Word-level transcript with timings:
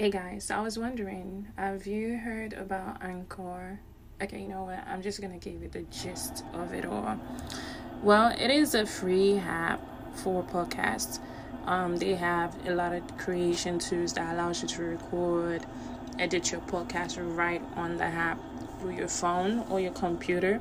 Hey 0.00 0.10
guys, 0.10 0.52
I 0.52 0.60
was 0.60 0.78
wondering, 0.78 1.48
have 1.56 1.84
you 1.84 2.18
heard 2.18 2.52
about 2.52 3.02
Anchor? 3.02 3.80
Okay, 4.22 4.42
you 4.42 4.46
know 4.46 4.62
what? 4.62 4.86
I'm 4.86 5.02
just 5.02 5.20
gonna 5.20 5.38
give 5.38 5.60
you 5.60 5.68
the 5.68 5.82
gist 5.90 6.44
of 6.54 6.72
it 6.72 6.86
all. 6.86 7.18
Well, 8.04 8.32
it 8.38 8.48
is 8.48 8.76
a 8.76 8.86
free 8.86 9.38
app 9.38 9.80
for 10.14 10.44
podcasts. 10.44 11.18
Um, 11.64 11.96
they 11.96 12.14
have 12.14 12.54
a 12.64 12.76
lot 12.76 12.92
of 12.92 13.18
creation 13.18 13.80
tools 13.80 14.12
that 14.12 14.32
allows 14.32 14.62
you 14.62 14.68
to 14.68 14.82
record, 14.84 15.66
edit 16.16 16.52
your 16.52 16.60
podcast 16.60 17.18
right 17.36 17.60
on 17.74 17.96
the 17.96 18.04
app 18.04 18.38
through 18.78 18.92
your 18.92 19.08
phone 19.08 19.66
or 19.68 19.80
your 19.80 19.90
computer. 19.94 20.60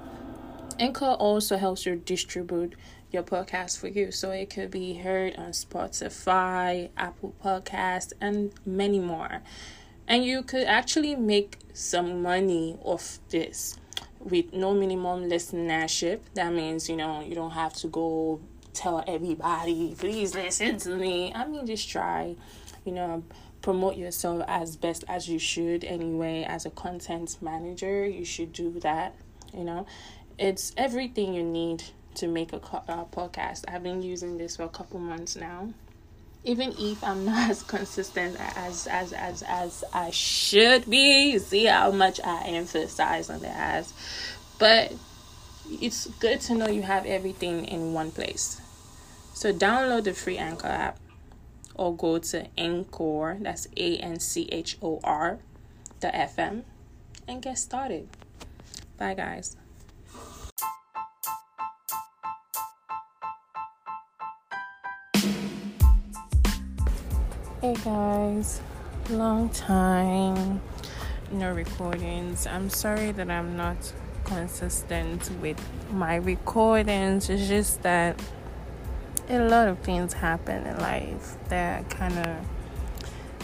Anchor 0.79 1.15
also 1.19 1.57
helps 1.57 1.85
you 1.85 1.97
distribute 1.97 2.73
your 3.11 3.23
podcast 3.23 3.79
for 3.79 3.87
you. 3.87 4.11
So 4.11 4.31
it 4.31 4.49
could 4.49 4.71
be 4.71 4.95
heard 4.95 5.35
on 5.37 5.51
Spotify, 5.51 6.89
Apple 6.97 7.33
Podcast, 7.43 8.13
and 8.19 8.51
many 8.65 8.99
more. 8.99 9.41
And 10.07 10.23
you 10.23 10.43
could 10.43 10.67
actually 10.67 11.15
make 11.15 11.59
some 11.73 12.21
money 12.21 12.77
off 12.81 13.19
this 13.29 13.77
with 14.19 14.53
no 14.53 14.73
minimum 14.73 15.29
listenership. 15.29 16.19
That 16.33 16.53
means, 16.53 16.89
you 16.89 16.95
know, 16.95 17.21
you 17.21 17.35
don't 17.35 17.51
have 17.51 17.73
to 17.75 17.87
go 17.87 18.39
tell 18.73 19.03
everybody, 19.07 19.95
please 19.97 20.35
listen 20.35 20.77
to 20.77 20.95
me. 20.95 21.33
I 21.33 21.47
mean, 21.47 21.65
just 21.65 21.89
try, 21.89 22.35
you 22.85 22.91
know, 22.91 23.23
promote 23.61 23.97
yourself 23.97 24.43
as 24.47 24.77
best 24.77 25.03
as 25.07 25.27
you 25.27 25.39
should 25.39 25.83
anyway. 25.83 26.43
As 26.47 26.65
a 26.65 26.69
content 26.69 27.37
manager, 27.41 28.05
you 28.05 28.23
should 28.23 28.53
do 28.53 28.79
that, 28.81 29.15
you 29.53 29.63
know. 29.63 29.87
It's 30.37 30.73
everything 30.77 31.33
you 31.33 31.43
need 31.43 31.83
to 32.17 32.27
make 32.27 32.53
a, 32.53 32.57
a 32.57 32.59
uh, 32.59 33.05
podcast. 33.05 33.63
I've 33.67 33.83
been 33.83 34.01
using 34.01 34.37
this 34.37 34.57
for 34.57 34.63
a 34.63 34.69
couple 34.69 34.99
months 34.99 35.35
now. 35.35 35.69
Even 36.43 36.73
if 36.77 37.03
I'm 37.03 37.25
not 37.31 37.49
as 37.49 37.63
consistent 37.63 38.37
as 38.55 38.87
as 38.87 39.13
as 39.13 39.43
as 39.43 39.83
I 39.93 40.09
should 40.11 40.89
be, 40.89 41.37
see 41.39 41.65
how 41.65 41.91
much 41.91 42.19
I 42.23 42.43
emphasize 42.47 43.29
on 43.29 43.39
the 43.41 43.49
as, 43.49 43.93
but 44.59 44.93
it's 45.69 46.07
good 46.19 46.41
to 46.41 46.55
know 46.55 46.67
you 46.67 46.83
have 46.83 47.05
everything 47.05 47.65
in 47.65 47.93
one 47.93 48.11
place. 48.11 48.61
So 49.33 49.53
download 49.53 50.05
the 50.05 50.13
free 50.13 50.37
Anchor 50.37 50.67
app 50.67 50.99
or 51.75 51.95
go 51.95 52.17
to 52.17 52.47
Anchor, 52.57 53.37
that's 53.39 53.67
A 53.77 53.97
N 53.97 54.19
C 54.19 54.49
H 54.51 54.77
O 54.81 54.99
R, 55.03 55.39
the 55.99 56.07
FM, 56.07 56.63
and 57.27 57.41
get 57.41 57.57
started. 57.59 58.09
Bye, 58.97 59.13
guys. 59.13 59.55
Hey 67.67 67.75
guys, 67.83 68.61
long 69.09 69.49
time 69.49 70.61
no 71.29 71.53
recordings. 71.53 72.47
I'm 72.47 72.69
sorry 72.69 73.11
that 73.11 73.29
I'm 73.29 73.57
not 73.57 73.91
consistent 74.23 75.29
with 75.41 75.59
my 75.91 76.15
recordings. 76.15 77.29
It's 77.29 77.49
just 77.49 77.81
that 77.81 78.21
a 79.27 79.39
lot 79.39 79.67
of 79.67 79.79
things 79.79 80.13
happen 80.13 80.65
in 80.65 80.77
life 80.77 81.35
that 81.49 81.89
kind 81.89 82.17
of 82.17 82.37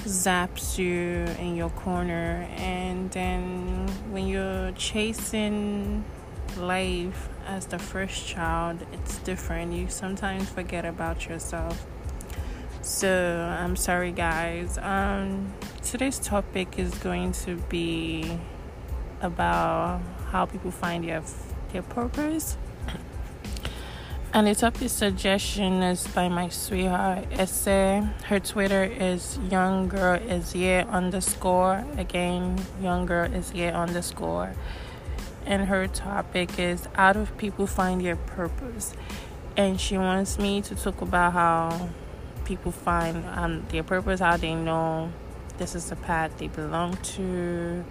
zaps 0.06 0.78
you 0.78 1.26
in 1.38 1.58
your 1.58 1.72
corner, 1.72 2.48
and 2.56 3.12
then 3.12 3.90
when 4.10 4.28
you're 4.28 4.72
chasing 4.72 6.06
life 6.56 7.28
as 7.46 7.66
the 7.66 7.78
first 7.78 8.26
child, 8.26 8.86
it's 8.94 9.18
different. 9.18 9.74
You 9.74 9.90
sometimes 9.90 10.48
forget 10.50 10.86
about 10.86 11.28
yourself 11.28 11.86
so 12.84 13.58
I'm 13.60 13.76
sorry, 13.78 14.12
guys. 14.12 14.78
Um, 14.78 15.54
today's 15.82 16.20
topic 16.20 16.78
is 16.78 16.94
going 16.96 17.32
to 17.44 17.56
be 17.70 18.38
about 19.22 20.02
how 20.32 20.46
people 20.46 20.70
find 20.70 21.06
their 21.06 21.24
their 21.72 21.82
purpose. 21.82 22.58
And 24.34 24.48
the 24.48 24.56
topic 24.56 24.90
suggestion 24.90 25.84
is 25.84 26.08
by 26.08 26.28
my 26.28 26.50
sweetheart 26.50 27.28
essay. 27.32 28.04
Her 28.26 28.40
Twitter 28.40 28.84
is 28.84 29.38
young 29.50 29.88
girl 29.88 30.16
is 30.16 30.56
underscore 30.56 31.86
again 31.98 32.60
young 32.82 33.06
girl 33.06 33.32
is 33.32 33.54
underscore. 33.54 34.56
And 35.46 35.68
her 35.68 35.88
topic 35.88 36.58
is 36.58 36.88
how 36.94 37.14
do 37.14 37.28
people 37.38 37.68
find 37.68 38.04
their 38.04 38.16
purpose? 38.16 38.94
And 39.56 39.80
she 39.80 39.98
wants 39.98 40.40
me 40.40 40.62
to 40.64 40.76
talk 40.76 41.02
about 41.02 41.34
how 41.34 41.90
people 42.46 42.72
find 42.72 43.26
um, 43.28 43.66
their 43.70 43.84
purpose, 43.84 44.20
how 44.20 44.38
they 44.38 44.56
know 44.56 45.12
this 45.58 45.76
is 45.76 45.90
the 45.90 45.96
path 45.96 46.38
they 46.38 46.48
belong 46.48 46.98
to, 46.98 47.84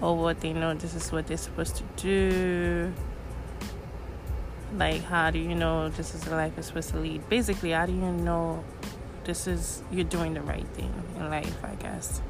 or 0.00 0.16
what 0.16 0.40
they 0.40 0.52
know 0.52 0.74
this 0.74 0.94
is 0.94 1.10
what 1.12 1.26
they're 1.26 1.36
supposed 1.36 1.76
to 1.76 1.84
do. 1.96 2.92
Like, 4.76 5.02
how 5.02 5.30
do 5.30 5.38
you 5.38 5.54
know 5.54 5.88
this 5.88 6.14
is 6.14 6.22
the 6.22 6.36
life 6.36 6.52
you're 6.56 6.62
supposed 6.62 6.90
to 6.90 6.98
lead? 6.98 7.28
Basically, 7.28 7.70
how 7.72 7.86
do 7.86 7.92
you 7.92 8.12
know 8.12 8.64
this 9.24 9.46
is 9.46 9.82
you're 9.90 10.04
doing 10.04 10.34
the 10.34 10.42
right 10.42 10.66
thing 10.74 10.92
in 11.16 11.28
life? 11.28 11.56
I 11.64 11.74
guess. 11.74 12.20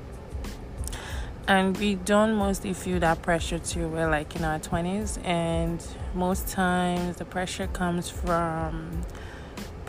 And 1.47 1.77
we 1.79 1.97
don't 1.97 2.35
mostly 2.35 2.73
feel 2.73 3.01
that 3.01 3.23
pressure 3.23 3.59
till 3.59 3.89
we're 3.89 4.09
like 4.09 4.37
in 4.37 4.45
our 4.45 4.61
20s, 4.61 5.19
and 5.25 5.85
most 6.15 6.49
times 6.49 7.17
the 7.17 7.25
pressure 7.25 7.67
comes 7.67 8.09
from 8.09 9.03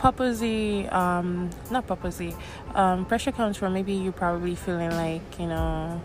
purposely 0.02 0.88
um 0.88 1.48
not 1.70 1.86
purposely 1.86 2.34
um 2.74 3.04
pressure 3.06 3.30
comes 3.30 3.56
from 3.56 3.72
maybe 3.72 3.92
you 3.92 4.10
probably 4.10 4.56
feeling 4.56 4.90
like 4.90 5.22
you 5.38 5.46
know 5.46 6.02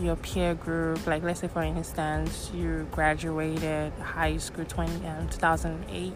your 0.00 0.16
peer 0.16 0.52
group 0.56 1.06
like 1.06 1.22
let's 1.22 1.38
say 1.38 1.46
for 1.46 1.62
instance 1.62 2.50
you 2.52 2.84
graduated 2.90 3.92
high 4.00 4.36
school 4.36 4.64
20 4.64 5.06
um, 5.06 5.28
2008 5.28 6.12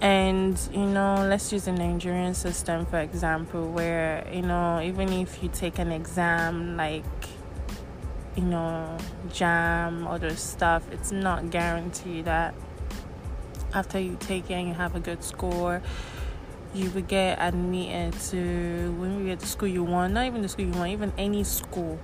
and 0.00 0.58
you 0.72 0.86
know 0.86 1.16
let's 1.28 1.52
use 1.52 1.66
the 1.66 1.72
nigerian 1.72 2.32
system 2.32 2.86
for 2.86 3.00
example 3.00 3.70
where 3.70 4.26
you 4.32 4.40
know 4.40 4.80
even 4.80 5.12
if 5.12 5.42
you 5.42 5.50
take 5.50 5.78
an 5.78 5.92
exam 5.92 6.78
like 6.78 7.04
you 8.36 8.42
know 8.42 8.96
JAMB 9.28 10.10
other 10.10 10.34
stuff 10.34 10.82
it's 10.90 11.12
not 11.12 11.50
guaranteed 11.50 12.24
that 12.24 12.54
after 13.74 13.98
you 13.98 14.16
take 14.20 14.50
it 14.50 14.54
and 14.54 14.68
you 14.68 14.74
have 14.74 14.94
a 14.94 15.00
good 15.00 15.22
score, 15.22 15.82
you 16.72 16.90
would 16.90 17.08
get 17.08 17.38
admitted 17.40 18.18
to 18.20 18.92
when 18.98 19.18
you 19.18 19.26
get 19.26 19.40
the 19.40 19.46
school 19.46 19.68
you 19.68 19.84
want, 19.84 20.12
not 20.12 20.26
even 20.26 20.42
the 20.42 20.48
school 20.48 20.64
you 20.64 20.72
want, 20.72 20.90
even 20.90 21.12
any 21.18 21.44
school. 21.44 21.98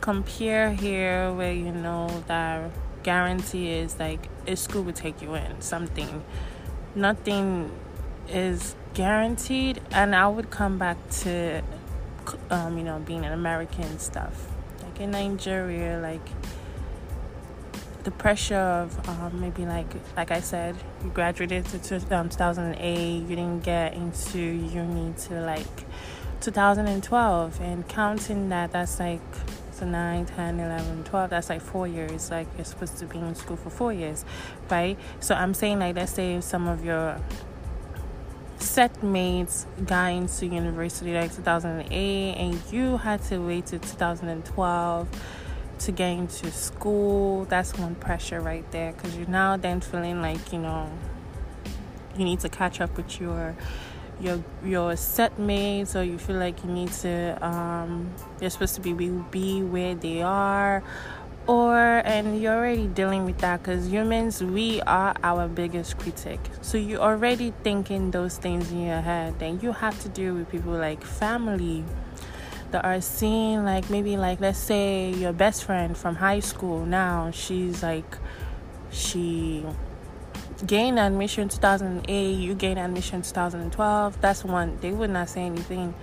Compare 0.00 0.72
here 0.72 1.32
where 1.32 1.52
you 1.52 1.72
know 1.72 2.08
that 2.28 2.70
guarantee 3.02 3.70
is 3.70 3.98
like 3.98 4.28
a 4.46 4.56
school 4.56 4.82
would 4.82 4.96
take 4.96 5.20
you 5.20 5.34
in 5.34 5.60
something. 5.60 6.24
Nothing 6.94 7.70
is 8.28 8.74
guaranteed, 8.94 9.80
and 9.90 10.14
I 10.14 10.28
would 10.28 10.50
come 10.50 10.78
back 10.78 10.96
to 11.22 11.62
um, 12.50 12.78
you 12.78 12.84
know 12.84 12.98
being 13.00 13.24
an 13.24 13.32
American 13.32 13.98
stuff. 13.98 14.48
Like 14.82 15.00
in 15.00 15.10
Nigeria, 15.10 15.98
like 16.00 16.26
the 18.08 18.16
pressure 18.16 18.56
of 18.56 19.06
um, 19.06 19.38
maybe 19.38 19.66
like 19.66 19.86
like 20.16 20.30
I 20.30 20.40
said, 20.40 20.74
you 21.04 21.10
graduated 21.10 21.66
to 21.84 21.96
um, 22.16 22.30
2008, 22.30 23.20
you 23.20 23.36
didn't 23.36 23.60
get 23.60 23.92
into 23.92 24.38
uni 24.38 25.12
to 25.24 25.40
like 25.42 25.66
2012, 26.40 27.60
and 27.60 27.86
counting 27.86 28.48
that, 28.48 28.72
that's 28.72 28.98
like 28.98 29.20
so 29.72 29.84
9, 29.84 30.24
10, 30.24 30.58
11, 30.58 31.04
12, 31.04 31.30
that's 31.30 31.50
like 31.50 31.60
four 31.60 31.86
years. 31.86 32.30
Like 32.30 32.46
you're 32.56 32.64
supposed 32.64 32.96
to 32.96 33.04
be 33.04 33.18
in 33.18 33.34
school 33.34 33.58
for 33.58 33.68
four 33.68 33.92
years, 33.92 34.24
right? 34.70 34.98
So 35.20 35.34
I'm 35.34 35.52
saying, 35.52 35.78
like, 35.78 35.94
let's 35.94 36.12
say 36.12 36.40
some 36.40 36.66
of 36.66 36.82
your 36.82 37.20
set 38.58 39.02
mates 39.02 39.66
got 39.84 40.12
into 40.12 40.46
university 40.46 41.12
like 41.12 41.34
2008 41.34 42.34
and 42.34 42.60
you 42.72 42.96
had 42.96 43.22
to 43.22 43.38
wait 43.38 43.66
to 43.66 43.78
2012 43.78 45.08
to 45.80 45.92
get 45.92 46.10
into 46.10 46.50
school, 46.50 47.44
that's 47.46 47.76
one 47.78 47.94
pressure 47.94 48.40
right 48.40 48.68
there. 48.70 48.92
Because 48.92 49.16
you're 49.16 49.28
now 49.28 49.56
then 49.56 49.80
feeling 49.80 50.20
like, 50.20 50.52
you 50.52 50.58
know, 50.58 50.90
you 52.16 52.24
need 52.24 52.40
to 52.40 52.48
catch 52.48 52.80
up 52.80 52.96
with 52.96 53.20
your 53.20 53.56
your 54.20 54.42
your 54.64 54.96
set 54.96 55.38
mates 55.38 55.94
or 55.94 56.02
you 56.02 56.18
feel 56.18 56.36
like 56.36 56.64
you 56.64 56.70
need 56.70 56.90
to 56.90 57.38
um 57.46 58.12
you're 58.40 58.50
supposed 58.50 58.74
to 58.74 58.80
be 58.80 58.92
be, 58.92 59.08
be 59.30 59.62
where 59.62 59.94
they 59.94 60.22
are. 60.22 60.82
Or 61.46 62.02
and 62.04 62.42
you're 62.42 62.54
already 62.54 62.88
dealing 62.88 63.24
with 63.24 63.38
that 63.38 63.62
because 63.62 63.88
humans 63.88 64.42
we 64.42 64.82
are 64.82 65.14
our 65.22 65.48
biggest 65.48 65.98
critic. 65.98 66.40
So 66.60 66.76
you're 66.76 67.00
already 67.00 67.54
thinking 67.62 68.10
those 68.10 68.36
things 68.36 68.70
in 68.70 68.82
your 68.82 69.00
head. 69.00 69.38
Then 69.38 69.60
you 69.62 69.72
have 69.72 69.98
to 70.02 70.10
deal 70.10 70.34
with 70.34 70.50
people 70.50 70.72
like 70.72 71.02
family 71.02 71.84
that 72.70 72.84
are 72.84 73.00
seeing 73.00 73.64
like 73.64 73.88
maybe 73.90 74.16
like 74.16 74.40
let's 74.40 74.58
say 74.58 75.10
your 75.10 75.32
best 75.32 75.64
friend 75.64 75.96
from 75.96 76.16
high 76.16 76.40
school 76.40 76.84
now 76.84 77.30
she's 77.30 77.82
like 77.82 78.18
she 78.90 79.64
gained 80.66 80.98
admission 80.98 81.48
2008 81.48 82.32
you 82.32 82.54
gained 82.54 82.78
admission 82.78 83.22
2012 83.22 84.20
that's 84.20 84.44
one 84.44 84.76
they 84.80 84.90
would 84.92 85.10
not 85.10 85.28
say 85.28 85.42
anything 85.42 85.94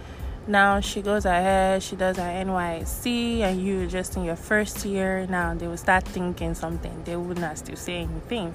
now 0.47 0.79
she 0.79 1.01
goes 1.01 1.25
ahead, 1.25 1.81
she 1.81 1.95
does 1.95 2.17
her 2.17 2.23
NYSC, 2.23 3.39
and 3.39 3.59
you 3.59 3.87
just 3.87 4.15
in 4.15 4.23
your 4.23 4.35
first 4.35 4.85
year. 4.85 5.25
Now 5.27 5.55
they 5.55 5.67
will 5.67 5.77
start 5.77 6.05
thinking 6.05 6.53
something. 6.53 7.01
They 7.03 7.15
would 7.15 7.39
not 7.39 7.57
still 7.57 7.75
say 7.75 8.01
anything. 8.01 8.53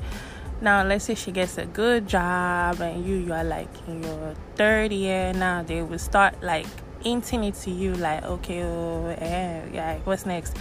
Now 0.60 0.84
let's 0.84 1.06
say 1.06 1.16
she 1.16 1.32
gets 1.32 1.58
a 1.58 1.66
good 1.66 2.06
job, 2.06 2.80
and 2.80 3.04
you 3.04 3.16
you 3.16 3.32
are 3.32 3.42
like 3.42 3.68
in 3.88 4.04
your 4.04 4.34
third 4.54 4.92
year. 4.92 5.32
Now 5.32 5.64
they 5.64 5.82
will 5.82 5.98
start 5.98 6.40
like 6.44 6.68
hinting 7.02 7.44
it 7.44 7.54
to 7.56 7.70
you, 7.70 7.94
like 7.94 8.24
okay, 8.24 8.62
oh, 8.62 9.10
yeah, 9.20 9.64
yeah, 9.72 9.98
what's 10.04 10.26
next? 10.26 10.56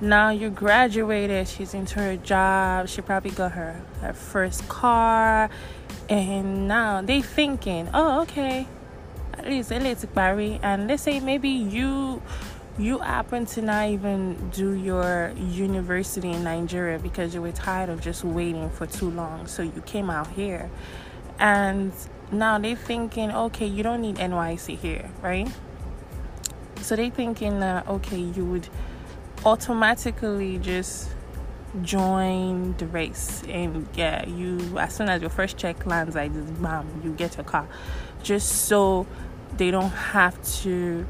Now 0.00 0.30
you 0.30 0.50
graduated. 0.50 1.46
She's 1.48 1.74
into 1.74 2.00
her 2.00 2.16
job. 2.16 2.88
She 2.88 3.02
probably 3.02 3.30
got 3.30 3.52
her 3.52 3.80
her 4.00 4.12
first 4.12 4.68
car, 4.68 5.50
and 6.08 6.66
now 6.66 7.02
they 7.02 7.22
thinking, 7.22 7.88
oh 7.94 8.22
okay 8.22 8.66
at 9.34 9.46
least 9.46 9.70
let's 9.70 10.04
Barry 10.04 10.60
and 10.62 10.88
let's 10.88 11.02
say 11.02 11.20
maybe 11.20 11.48
you 11.48 12.22
you 12.78 12.98
happen 12.98 13.44
to 13.44 13.60
not 13.60 13.88
even 13.88 14.50
do 14.50 14.72
your 14.72 15.32
university 15.36 16.30
in 16.30 16.44
Nigeria 16.44 16.98
because 16.98 17.34
you 17.34 17.42
were 17.42 17.52
tired 17.52 17.90
of 17.90 18.00
just 18.00 18.24
waiting 18.24 18.70
for 18.70 18.86
too 18.86 19.10
long 19.10 19.46
so 19.46 19.62
you 19.62 19.82
came 19.84 20.08
out 20.08 20.28
here 20.28 20.70
and 21.38 21.92
now 22.30 22.58
they're 22.58 22.76
thinking 22.76 23.30
okay 23.30 23.66
you 23.66 23.82
don't 23.82 24.00
need 24.00 24.16
NYSC 24.16 24.78
here 24.78 25.10
right 25.22 25.50
so 26.82 26.96
they're 26.96 27.10
thinking 27.10 27.60
that 27.60 27.86
okay 27.88 28.18
you 28.18 28.44
would 28.44 28.68
automatically 29.44 30.58
just 30.58 31.10
join 31.80 32.76
the 32.76 32.86
race 32.86 33.42
and 33.48 33.88
yeah 33.94 34.26
you 34.28 34.78
as 34.78 34.94
soon 34.94 35.08
as 35.08 35.22
your 35.22 35.30
first 35.30 35.56
check 35.56 35.86
lands 35.86 36.14
like 36.14 36.30
bam 36.60 36.86
you 37.02 37.12
get 37.12 37.36
your 37.36 37.44
car. 37.44 37.66
Just 38.22 38.66
so 38.66 39.06
they 39.56 39.70
don't 39.70 39.90
have 39.90 40.40
to 40.60 41.06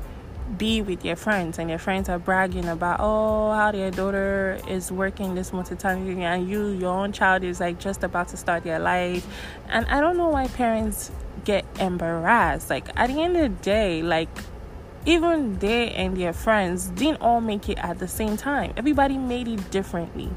be 0.57 0.83
with 0.83 1.05
your 1.05 1.17
friends. 1.17 1.59
And 1.59 1.69
your 1.69 1.79
friends 1.79 2.09
are 2.09 2.19
bragging 2.19 2.69
about 2.69 2.99
oh 3.01 3.53
how 3.53 3.73
their 3.73 3.91
daughter 3.91 4.61
is 4.69 4.93
working 4.93 5.35
this 5.35 5.51
multitasking 5.51 6.19
and 6.19 6.49
you 6.49 6.69
your 6.69 6.93
own 6.95 7.13
child 7.13 7.43
is 7.43 7.61
like 7.61 7.79
just 7.79 8.03
about 8.05 8.29
to 8.29 8.37
start 8.37 8.63
their 8.63 8.79
life. 8.79 9.27
And 9.69 9.85
i 9.87 10.01
don't 10.01 10.17
know 10.17 10.29
why 10.29 10.47
parents 10.47 11.11
get 11.45 11.65
embarrassed. 11.81 12.71
Like 12.71 12.89
at 12.97 13.09
the 13.09 13.21
end 13.21 13.37
of 13.37 13.43
the 13.43 13.63
day 13.63 14.03
like 14.03 14.29
even 15.05 15.59
they 15.59 15.91
and 15.93 16.17
their 16.17 16.33
friends 16.33 16.89
didn't 16.89 17.21
all 17.21 17.41
make 17.41 17.69
it 17.69 17.79
at 17.79 17.99
the 17.99 18.09
same 18.09 18.37
time 18.37 18.73
everybody 18.77 19.19
made 19.19 19.49
it 19.49 19.71
differently 19.71 20.31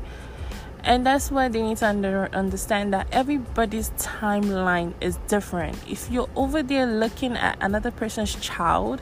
and 0.85 1.03
that's 1.03 1.31
why 1.31 1.47
they 1.47 1.63
need 1.63 1.77
to 1.77 1.87
under, 1.87 2.29
understand 2.31 2.93
that 2.93 3.07
everybody's 3.11 3.89
timeline 3.91 4.93
is 5.01 5.17
different. 5.27 5.75
If 5.89 6.11
you're 6.11 6.29
over 6.35 6.61
there 6.61 6.85
looking 6.85 7.35
at 7.35 7.57
another 7.59 7.89
person's 7.89 8.35
child 8.35 9.01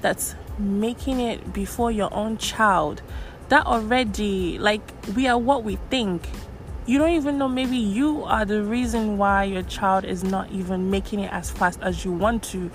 that's 0.00 0.36
making 0.60 1.18
it 1.18 1.52
before 1.52 1.90
your 1.90 2.14
own 2.14 2.38
child, 2.38 3.02
that 3.48 3.66
already, 3.66 4.60
like, 4.60 4.80
we 5.16 5.26
are 5.26 5.36
what 5.36 5.64
we 5.64 5.74
think. 5.90 6.28
You 6.86 6.98
don't 6.98 7.10
even 7.10 7.36
know, 7.36 7.48
maybe 7.48 7.76
you 7.76 8.22
are 8.22 8.44
the 8.44 8.62
reason 8.62 9.18
why 9.18 9.42
your 9.44 9.62
child 9.62 10.04
is 10.04 10.22
not 10.22 10.52
even 10.52 10.88
making 10.88 11.18
it 11.18 11.32
as 11.32 11.50
fast 11.50 11.80
as 11.82 12.04
you 12.04 12.12
want 12.12 12.44
to 12.44 12.70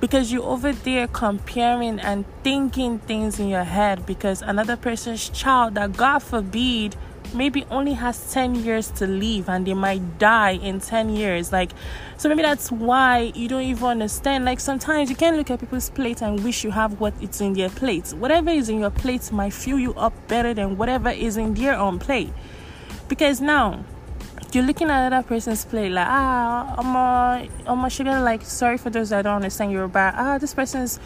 because 0.00 0.32
you're 0.32 0.44
over 0.44 0.72
there 0.72 1.08
comparing 1.08 1.98
and 2.00 2.24
thinking 2.42 2.98
things 3.00 3.38
in 3.40 3.48
your 3.48 3.64
head 3.64 4.06
because 4.06 4.42
another 4.42 4.76
person's 4.76 5.28
child 5.30 5.74
that 5.74 5.96
god 5.96 6.20
forbid 6.20 6.96
maybe 7.34 7.64
only 7.70 7.92
has 7.92 8.32
10 8.32 8.54
years 8.54 8.90
to 8.90 9.06
live 9.06 9.48
and 9.48 9.66
they 9.66 9.74
might 9.74 10.18
die 10.18 10.52
in 10.52 10.80
10 10.80 11.10
years. 11.10 11.52
Like 11.52 11.72
so 12.16 12.28
maybe 12.28 12.42
that's 12.42 12.70
why 12.70 13.32
you 13.34 13.48
don't 13.48 13.62
even 13.62 13.84
understand. 13.84 14.44
Like 14.44 14.60
sometimes 14.60 15.10
you 15.10 15.16
can 15.16 15.36
look 15.36 15.50
at 15.50 15.60
people's 15.60 15.90
plate 15.90 16.22
and 16.22 16.42
wish 16.42 16.64
you 16.64 16.70
have 16.70 17.00
what 17.00 17.14
it's 17.20 17.40
in 17.40 17.52
their 17.52 17.68
plates 17.68 18.14
whatever 18.14 18.50
is 18.50 18.68
in 18.68 18.78
your 18.78 18.90
plate 18.90 19.30
might 19.32 19.52
fill 19.52 19.78
you 19.78 19.94
up 19.94 20.12
better 20.28 20.54
than 20.54 20.76
whatever 20.76 21.10
is 21.10 21.36
in 21.36 21.54
their 21.54 21.74
own 21.74 21.98
plate. 21.98 22.32
Because 23.08 23.40
now 23.40 23.84
you're 24.52 24.64
looking 24.64 24.88
at 24.88 25.12
other 25.12 25.26
person's 25.26 25.64
plate 25.64 25.90
like 25.92 26.06
ah 26.08 26.74
I'm 26.78 26.96
a, 26.96 27.48
I'm 27.66 27.84
a 27.84 27.90
sugar 27.90 28.20
like 28.20 28.42
sorry 28.42 28.78
for 28.78 28.88
those 28.90 29.10
that 29.10 29.22
don't 29.22 29.36
understand 29.36 29.72
Yoruba. 29.72 30.14
Ah 30.16 30.38
this 30.38 30.54
person's 30.54 30.98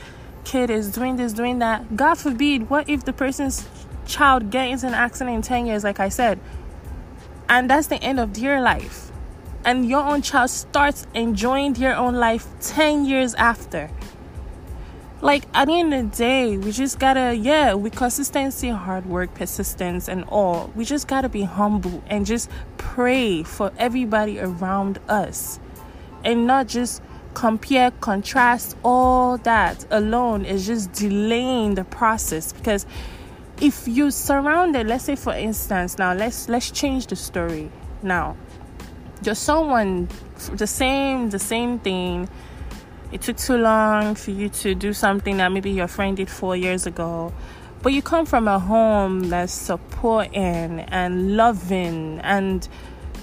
kid 0.45 0.71
is 0.71 0.91
doing 0.93 1.17
this 1.17 1.33
doing 1.33 1.59
that. 1.59 1.97
God 1.97 2.19
forbid 2.19 2.71
what 2.71 2.89
if 2.89 3.05
the 3.05 3.13
person's 3.13 3.69
child 4.07 4.51
gets 4.51 4.83
an 4.83 4.95
accident 4.95 5.37
in 5.37 5.43
10 5.43 5.67
years, 5.67 5.85
like 5.85 6.01
I 6.01 6.09
said, 6.09 6.39
and 7.49 7.69
that's 7.69 7.87
the 7.89 7.97
end 7.97 8.21
of 8.21 8.35
their 8.35 8.61
life, 8.61 9.11
and 9.65 9.89
your 9.89 10.03
own 10.05 10.23
child 10.23 10.51
starts 10.51 11.07
enjoying 11.15 11.75
their 11.75 11.97
own 11.97 12.15
life 12.15 12.47
10 12.61 13.05
years 13.05 13.35
after. 13.35 13.91
Like 15.23 15.45
at 15.55 15.67
the 15.67 15.79
end 15.79 15.95
of 15.95 16.11
the 16.11 16.17
day, 16.17 16.57
we 16.59 16.73
just 16.73 16.99
gotta, 16.99 17.33
yeah, 17.33 17.75
with 17.75 17.95
consistency, 17.95 18.71
hard 18.71 19.07
work, 19.07 19.33
persistence, 19.35 20.09
and 20.09 20.25
all, 20.25 20.73
we 20.75 20.85
just 20.85 21.07
gotta 21.07 21.29
be 21.29 21.43
humble 21.43 22.03
and 22.09 22.27
just 22.27 22.51
pray 22.77 23.45
for 23.45 23.71
everybody 23.79 24.41
around 24.41 24.99
us. 25.09 25.61
And 26.25 26.49
not 26.49 26.67
just 26.67 27.03
compare, 27.35 27.93
contrast, 27.93 28.77
all 28.83 29.39
that 29.39 29.87
alone 29.93 30.45
is 30.45 30.67
just 30.67 30.91
delaying 30.93 31.77
the 31.77 31.85
process. 31.85 32.53
Because 32.53 32.85
if 33.61 33.87
you 33.87 34.11
surrounded 34.11 34.89
let's 34.89 35.05
say 35.05 35.15
for 35.15 35.33
instance 35.33 35.97
now 35.97 36.13
let's 36.13 36.49
let's 36.49 36.73
change 36.73 37.07
the 37.07 37.15
story. 37.15 37.71
Now 38.03 38.37
you're 39.25 39.37
someone 39.37 40.09
the 40.55 40.67
same 40.67 41.31
the 41.31 41.39
same 41.39 41.79
thing 41.79 42.29
it 43.13 43.21
took 43.23 43.37
too 43.37 43.57
long 43.57 44.15
for 44.15 44.31
you 44.31 44.49
to 44.49 44.75
do 44.75 44.93
something 44.93 45.37
that 45.37 45.53
maybe 45.53 45.71
your 45.71 45.89
friend 45.89 46.17
did 46.17 46.31
four 46.31 46.57
years 46.57 46.87
ago 46.87 47.33
but 47.83 47.93
you 47.93 48.01
come 48.01 48.25
from 48.25 48.47
a 48.49 48.59
home 48.59 49.29
that's 49.29 49.53
supporting 49.53 50.81
and 50.81 51.37
loving 51.37 52.21
and 52.21 52.69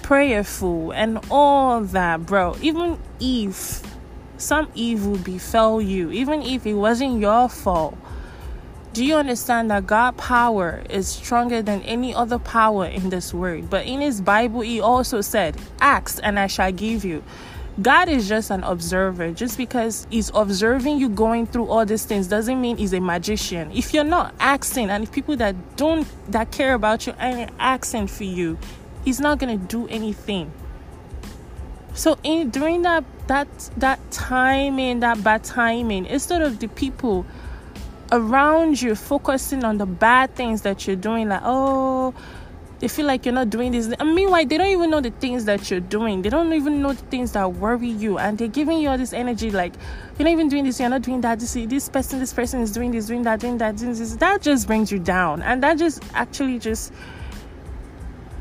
prayerful 0.02 0.92
and 0.92 1.18
all 1.30 1.80
that 1.80 2.24
bro 2.24 2.56
even 2.62 2.98
if 3.20 3.82
some 4.36 4.68
evil 4.74 5.16
befell 5.18 5.80
you 5.80 6.10
even 6.10 6.40
if 6.42 6.66
it 6.66 6.74
wasn't 6.74 7.20
your 7.20 7.48
fault 7.48 7.96
do 8.92 9.04
you 9.04 9.14
understand 9.14 9.70
that 9.70 9.86
God 9.86 10.16
power 10.16 10.82
is 10.90 11.06
stronger 11.06 11.62
than 11.62 11.80
any 11.82 12.12
other 12.12 12.40
power 12.40 12.86
in 12.86 13.10
this 13.10 13.32
world? 13.32 13.70
But 13.70 13.86
in 13.86 14.00
his 14.00 14.20
Bible, 14.20 14.62
he 14.62 14.80
also 14.80 15.20
said, 15.20 15.56
Ask 15.80 16.18
and 16.24 16.40
I 16.40 16.48
shall 16.48 16.72
give 16.72 17.04
you. 17.04 17.22
God 17.82 18.08
is 18.08 18.28
just 18.28 18.50
an 18.50 18.62
observer. 18.64 19.32
Just 19.32 19.56
because 19.56 20.06
he's 20.10 20.30
observing 20.34 20.98
you 20.98 21.08
going 21.08 21.46
through 21.46 21.66
all 21.66 21.86
these 21.86 22.04
things 22.04 22.26
doesn't 22.26 22.60
mean 22.60 22.76
he's 22.76 22.92
a 22.92 23.00
magician. 23.00 23.70
If 23.72 23.94
you're 23.94 24.04
not 24.04 24.34
asking, 24.40 24.90
and 24.90 25.04
if 25.04 25.12
people 25.12 25.36
that 25.36 25.76
don't 25.76 26.06
that 26.30 26.50
care 26.50 26.74
about 26.74 27.06
you 27.06 27.14
aren't 27.18 27.52
asking 27.58 28.08
for 28.08 28.24
you, 28.24 28.58
he's 29.04 29.20
not 29.20 29.38
gonna 29.38 29.56
do 29.56 29.86
anything. 29.88 30.52
So 31.94 32.18
in 32.22 32.50
during 32.50 32.82
that 32.82 33.04
that 33.28 33.48
that 33.76 33.98
timing, 34.10 35.00
that 35.00 35.22
bad 35.22 35.44
timing, 35.44 36.06
instead 36.06 36.42
of 36.42 36.58
the 36.58 36.68
people 36.68 37.24
around 38.12 38.82
you 38.82 38.94
focusing 38.94 39.64
on 39.64 39.78
the 39.78 39.86
bad 39.86 40.34
things 40.34 40.62
that 40.62 40.86
you're 40.86 40.96
doing, 40.96 41.28
like, 41.28 41.42
oh, 41.44 42.12
they 42.80 42.88
feel 42.88 43.06
like 43.06 43.26
you're 43.26 43.34
not 43.34 43.50
doing 43.50 43.72
this. 43.72 43.88
And 43.88 44.14
meanwhile, 44.14 44.44
they 44.44 44.56
don't 44.56 44.68
even 44.68 44.90
know 44.90 45.02
the 45.02 45.10
things 45.10 45.44
that 45.44 45.70
you're 45.70 45.80
doing. 45.80 46.22
They 46.22 46.30
don't 46.30 46.52
even 46.54 46.80
know 46.80 46.94
the 46.94 47.02
things 47.02 47.32
that 47.32 47.52
worry 47.52 47.90
you. 47.90 48.18
And 48.18 48.38
they're 48.38 48.48
giving 48.48 48.78
you 48.78 48.88
all 48.88 48.96
this 48.96 49.12
energy, 49.12 49.50
like, 49.50 49.74
you're 50.18 50.24
not 50.24 50.32
even 50.32 50.48
doing 50.48 50.64
this, 50.64 50.80
you're 50.80 50.88
not 50.88 51.02
doing 51.02 51.20
that. 51.20 51.38
This, 51.38 51.52
this 51.52 51.88
person, 51.90 52.18
this 52.18 52.32
person 52.32 52.62
is 52.62 52.72
doing 52.72 52.90
this, 52.90 53.06
doing 53.06 53.22
that, 53.24 53.40
doing 53.40 53.58
that, 53.58 53.76
doing 53.76 53.92
this. 53.92 54.16
That 54.16 54.40
just 54.40 54.66
brings 54.66 54.90
you 54.90 54.98
down. 54.98 55.42
And 55.42 55.62
that 55.62 55.78
just 55.78 56.02
actually 56.14 56.58
just, 56.58 56.90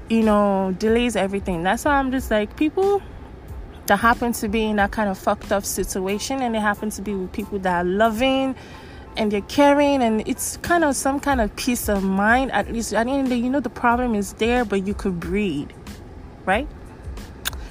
you 0.10 0.24
know, 0.24 0.74
delays 0.80 1.18
everything. 1.18 1.64
That's 1.64 1.84
why 1.84 1.96
I'm 1.96 2.10
just 2.10 2.32
like, 2.32 2.56
people 2.56 3.02
that 3.88 3.98
happen 3.98 4.32
to 4.32 4.48
be 4.48 4.64
in 4.66 4.78
that 4.78 4.92
kind 4.92 5.10
of 5.10 5.18
fucked 5.18 5.52
up 5.52 5.66
situation 5.66 6.42
and 6.42 6.56
they 6.56 6.60
happen 6.60 6.92
to 6.92 7.02
be 7.02 7.14
with 7.14 7.32
people 7.34 7.60
that 7.60 7.86
are 7.86 7.90
loving 7.90 8.56
and 9.20 9.32
they're 9.32 9.42
caring 9.42 10.02
and 10.02 10.26
it's 10.26 10.56
kind 10.58 10.86
of 10.86 10.96
some 10.96 11.20
kind 11.20 11.42
of 11.42 11.54
peace 11.58 11.90
of 11.90 12.02
mind. 12.02 12.52
At 12.54 12.72
least 12.72 12.94
at 12.94 13.06
the 13.06 13.12
end 13.12 13.24
of 13.24 13.30
the 13.30 13.36
day 13.36 13.42
you 13.42 13.50
know 13.50 13.60
the 13.60 13.70
problem 13.70 14.16
is 14.16 14.34
there 14.34 14.64
but 14.64 14.88
you 14.88 14.94
could 14.94 15.20
breathe 15.20 15.70
right? 16.46 16.68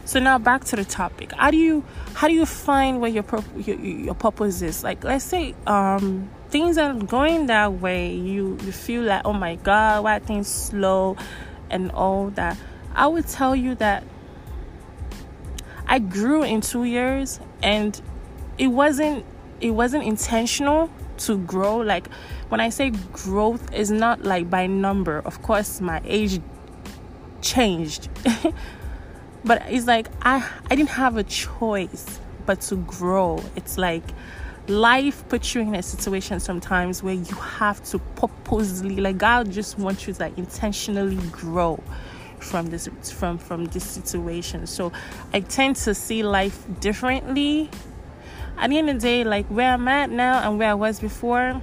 So 0.04 0.20
now 0.20 0.38
back 0.38 0.64
to 0.64 0.76
the 0.76 0.84
topic. 0.84 1.32
How 1.32 1.50
do 1.50 1.56
you 1.56 1.84
how 2.12 2.28
do 2.28 2.34
you 2.34 2.44
find 2.46 3.00
where 3.00 3.10
your 3.10 3.24
your, 3.56 3.80
your 3.80 4.14
purpose 4.14 4.60
is? 4.60 4.84
Like 4.84 5.02
let's 5.02 5.24
say 5.24 5.54
um 5.66 6.28
things 6.50 6.76
are 6.76 6.92
going 6.94 7.46
that 7.46 7.72
way. 7.72 8.14
You 8.14 8.58
you 8.62 8.72
feel 8.72 9.02
like 9.02 9.22
oh 9.24 9.32
my 9.32 9.56
god 9.56 10.04
why 10.04 10.18
things 10.18 10.48
slow 10.48 11.16
and 11.70 11.90
all 11.92 12.28
that? 12.30 12.58
I 12.94 13.06
would 13.06 13.26
tell 13.26 13.56
you 13.56 13.74
that 13.76 14.04
i 15.88 15.98
grew 15.98 16.42
in 16.42 16.60
two 16.60 16.84
years 16.84 17.40
and 17.62 18.02
it 18.58 18.66
wasn't 18.66 19.24
it 19.60 19.70
wasn't 19.70 20.04
intentional 20.04 20.90
to 21.18 21.38
grow 21.38 21.76
like 21.76 22.08
when 22.48 22.60
i 22.60 22.68
say 22.68 22.90
growth 23.12 23.72
is 23.74 23.90
not 23.90 24.24
like 24.24 24.48
by 24.48 24.66
number. 24.66 25.18
Of 25.24 25.42
course 25.42 25.80
my 25.80 26.00
age 26.04 26.40
changed. 27.42 28.08
But 29.44 29.62
it's 29.68 29.86
like 29.86 30.08
i 30.22 30.46
i 30.70 30.74
didn't 30.76 30.90
have 30.90 31.16
a 31.16 31.22
choice 31.24 32.20
but 32.44 32.60
to 32.62 32.76
grow. 32.76 33.42
It's 33.56 33.78
like 33.78 34.02
life 34.66 35.26
puts 35.28 35.54
you 35.54 35.62
in 35.62 35.74
a 35.74 35.82
situation 35.82 36.40
sometimes 36.40 37.02
where 37.02 37.14
you 37.14 37.34
have 37.36 37.82
to 37.84 37.98
purposely 38.16 38.96
like 38.96 39.16
god 39.16 39.50
just 39.50 39.78
wants 39.78 40.06
you 40.06 40.12
to 40.12 40.20
like 40.20 40.36
intentionally 40.36 41.16
grow 41.30 41.82
from 42.40 42.66
this 42.66 42.88
from 43.12 43.38
from 43.38 43.66
this 43.66 43.84
situation. 43.84 44.66
So 44.66 44.92
i 45.32 45.40
tend 45.40 45.76
to 45.76 45.94
see 45.94 46.22
life 46.22 46.66
differently 46.80 47.70
at 48.58 48.70
the 48.70 48.78
end 48.78 48.90
of 48.90 48.96
the 48.96 49.00
day 49.00 49.24
like 49.24 49.46
where 49.46 49.72
i'm 49.72 49.88
at 49.88 50.10
now 50.10 50.48
and 50.48 50.58
where 50.58 50.70
i 50.70 50.74
was 50.74 51.00
before 51.00 51.60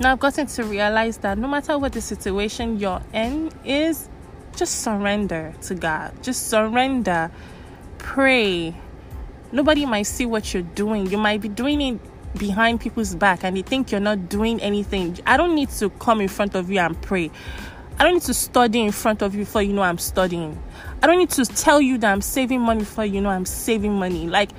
now 0.00 0.12
i've 0.12 0.20
gotten 0.20 0.46
to 0.46 0.64
realize 0.64 1.18
that 1.18 1.38
no 1.38 1.48
matter 1.48 1.78
what 1.78 1.92
the 1.92 2.00
situation 2.00 2.78
you're 2.78 3.02
in 3.12 3.50
is 3.64 4.08
just 4.56 4.82
surrender 4.82 5.54
to 5.60 5.74
god 5.74 6.12
just 6.22 6.48
surrender 6.48 7.30
pray 7.98 8.74
nobody 9.52 9.86
might 9.86 10.04
see 10.04 10.26
what 10.26 10.52
you're 10.52 10.62
doing 10.62 11.06
you 11.06 11.18
might 11.18 11.40
be 11.40 11.48
doing 11.48 11.80
it 11.80 12.00
behind 12.36 12.80
people's 12.80 13.14
back 13.14 13.44
and 13.44 13.56
they 13.56 13.62
think 13.62 13.90
you're 13.90 14.00
not 14.00 14.28
doing 14.28 14.60
anything. 14.60 15.18
I 15.26 15.36
don't 15.36 15.54
need 15.54 15.70
to 15.70 15.90
come 15.90 16.20
in 16.20 16.28
front 16.28 16.54
of 16.54 16.70
you 16.70 16.78
and 16.78 17.00
pray. 17.02 17.30
I 17.98 18.04
don't 18.04 18.14
need 18.14 18.22
to 18.22 18.34
study 18.34 18.80
in 18.80 18.92
front 18.92 19.22
of 19.22 19.34
you 19.34 19.44
before 19.44 19.62
you 19.62 19.72
know 19.72 19.82
I'm 19.82 19.98
studying. 19.98 20.60
I 21.02 21.06
don't 21.06 21.18
need 21.18 21.30
to 21.30 21.44
tell 21.44 21.80
you 21.80 21.98
that 21.98 22.12
I'm 22.12 22.20
saving 22.20 22.60
money 22.60 22.80
before 22.80 23.06
you 23.06 23.20
know 23.20 23.30
I'm 23.30 23.46
saving 23.46 23.94
money. 23.94 24.26
Like 24.26 24.50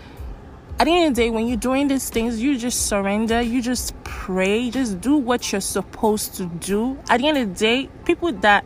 at 0.79 0.85
the 0.85 0.91
end 0.91 1.09
of 1.09 1.15
the 1.15 1.21
day, 1.23 1.29
when 1.31 1.47
you're 1.47 1.57
doing 1.57 1.87
these 1.87 2.09
things, 2.09 2.41
you 2.41 2.57
just 2.57 2.85
surrender, 2.85 3.41
you 3.41 3.61
just 3.63 3.95
pray, 4.03 4.69
just 4.69 5.01
do 5.01 5.17
what 5.17 5.51
you're 5.51 5.59
supposed 5.59 6.35
to 6.35 6.45
do. 6.45 6.99
At 7.09 7.21
the 7.21 7.27
end 7.27 7.37
of 7.37 7.49
the 7.49 7.59
day, 7.59 7.89
people 8.05 8.31
that 8.31 8.63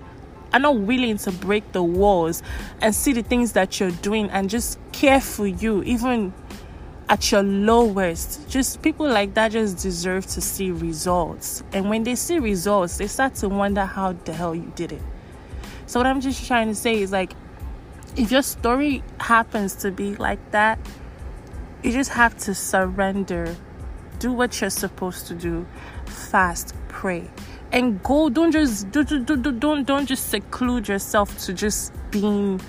are 0.53 0.59
not 0.59 0.77
willing 0.77 1.17
to 1.19 1.31
break 1.31 1.71
the 1.71 1.81
walls 1.81 2.43
and 2.81 2.93
see 2.93 3.13
the 3.13 3.23
things 3.23 3.53
that 3.53 3.79
you're 3.79 3.91
doing 3.91 4.29
and 4.29 4.49
just 4.49 4.77
care 4.91 5.21
for 5.21 5.47
you, 5.47 5.83
even 5.83 6.33
at 7.07 7.31
your 7.31 7.43
lowest. 7.43 8.49
Just 8.49 8.81
people 8.81 9.07
like 9.07 9.33
that 9.35 9.51
just 9.51 9.77
deserve 9.77 10.25
to 10.27 10.41
see 10.41 10.71
results. 10.71 11.63
And 11.71 11.89
when 11.89 12.03
they 12.03 12.15
see 12.15 12.39
results, 12.39 12.97
they 12.97 13.07
start 13.07 13.35
to 13.35 13.47
wonder 13.47 13.85
how 13.85 14.13
the 14.13 14.33
hell 14.33 14.53
you 14.53 14.71
did 14.75 14.91
it. 14.91 15.01
So, 15.85 15.99
what 15.99 16.07
I'm 16.07 16.21
just 16.21 16.45
trying 16.45 16.67
to 16.67 16.75
say 16.75 17.01
is 17.01 17.11
like, 17.11 17.33
if 18.15 18.31
your 18.31 18.41
story 18.41 19.03
happens 19.19 19.75
to 19.75 19.91
be 19.91 20.15
like 20.15 20.51
that, 20.51 20.79
you 21.83 21.91
just 21.91 22.11
have 22.11 22.37
to 22.39 22.53
surrender, 22.53 23.55
do 24.19 24.31
what 24.31 24.61
you're 24.61 24.69
supposed 24.69 25.27
to 25.27 25.33
do, 25.33 25.65
fast, 26.05 26.75
pray, 26.87 27.29
and 27.71 28.01
go. 28.03 28.29
Don't 28.29 28.51
just 28.51 28.91
do, 28.91 29.03
do, 29.03 29.23
do, 29.23 29.35
do 29.37 29.51
don't 29.51 29.85
don't 29.85 30.05
just 30.05 30.29
seclude 30.29 30.87
yourself 30.87 31.37
to 31.39 31.53
just 31.53 31.93
being 32.11 32.61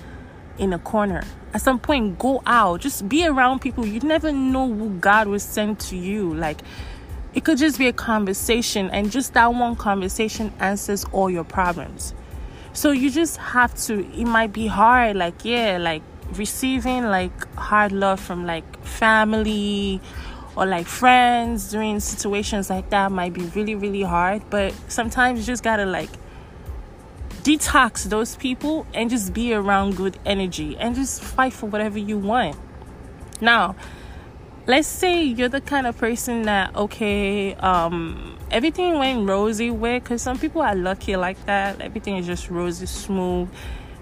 in 0.57 0.73
a 0.73 0.79
corner. 0.79 1.23
At 1.53 1.61
some 1.61 1.79
point 1.79 2.17
go 2.17 2.41
out. 2.45 2.81
Just 2.81 3.07
be 3.07 3.25
around 3.27 3.59
people. 3.59 3.85
You 3.85 3.99
never 3.99 4.31
know 4.31 4.71
who 4.71 4.89
god 4.97 5.27
will 5.27 5.39
send 5.39 5.79
to 5.81 5.95
you. 5.95 6.33
Like 6.33 6.61
it 7.33 7.43
could 7.43 7.57
just 7.57 7.77
be 7.77 7.87
a 7.87 7.93
conversation 7.93 8.89
and 8.89 9.11
just 9.11 9.33
that 9.33 9.53
one 9.53 9.75
conversation 9.75 10.53
answers 10.59 11.05
all 11.11 11.29
your 11.29 11.43
problems. 11.43 12.13
So 12.73 12.91
you 12.91 13.11
just 13.11 13.37
have 13.37 13.75
to 13.85 13.99
it 13.99 14.25
might 14.25 14.53
be 14.53 14.67
hard. 14.67 15.15
Like 15.15 15.45
yeah 15.45 15.77
like 15.79 16.01
receiving 16.33 17.03
like 17.03 17.53
hard 17.55 17.91
love 17.91 18.19
from 18.19 18.45
like 18.45 18.83
family 18.83 20.01
or 20.55 20.65
like 20.65 20.85
friends 20.85 21.71
during 21.71 21.99
situations 21.99 22.69
like 22.69 22.89
that 22.89 23.11
might 23.11 23.33
be 23.33 23.41
really 23.55 23.75
really 23.75 24.03
hard 24.03 24.41
but 24.49 24.73
sometimes 24.87 25.39
you 25.39 25.45
just 25.45 25.63
gotta 25.63 25.85
like 25.85 26.09
detox 27.43 28.05
those 28.05 28.37
people 28.37 28.87
and 28.93 29.09
just 29.09 29.33
be 29.33 29.53
around 29.53 29.97
good 29.97 30.17
energy 30.25 30.77
and 30.77 30.95
just 30.95 31.21
fight 31.21 31.51
for 31.51 31.65
whatever 31.65 31.99
you 31.99 32.17
want. 32.17 32.55
Now, 33.41 33.75
let's 34.65 34.87
say 34.87 35.23
you're 35.23 35.49
the 35.49 35.59
kind 35.59 35.85
of 35.85 35.97
person 35.97 36.43
that 36.43 36.73
okay, 36.75 37.53
um, 37.55 38.37
everything 38.49 38.97
went 38.97 39.27
rosy 39.27 39.71
with 39.71 40.03
because 40.03 40.21
some 40.21 40.39
people 40.39 40.61
are 40.61 40.75
lucky 40.75 41.17
like 41.17 41.45
that. 41.45 41.81
Everything 41.81 42.15
is 42.15 42.25
just 42.25 42.49
rosy 42.49 42.85
smooth. 42.85 43.49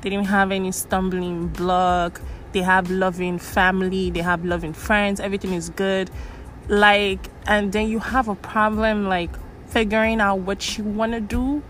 They 0.02 0.10
didn't 0.10 0.28
have 0.28 0.52
any 0.52 0.72
stumbling 0.72 1.48
block. 1.48 2.22
They 2.52 2.62
have 2.62 2.90
loving 2.90 3.40
family. 3.40 4.10
They 4.10 4.22
have 4.22 4.44
loving 4.46 4.74
friends. 4.74 5.20
Everything 5.20 5.54
is 5.54 5.70
good. 5.70 6.10
Like, 6.68 7.30
and 7.46 7.72
then 7.72 7.88
you 7.88 8.00
have 8.00 8.28
a 8.28 8.36
problem 8.36 9.08
like 9.08 9.32
figuring 9.68 10.20
out 10.20 10.40
what 10.40 10.78
you 10.78 10.84
want 10.84 11.14
to 11.14 11.22
do 11.22 11.64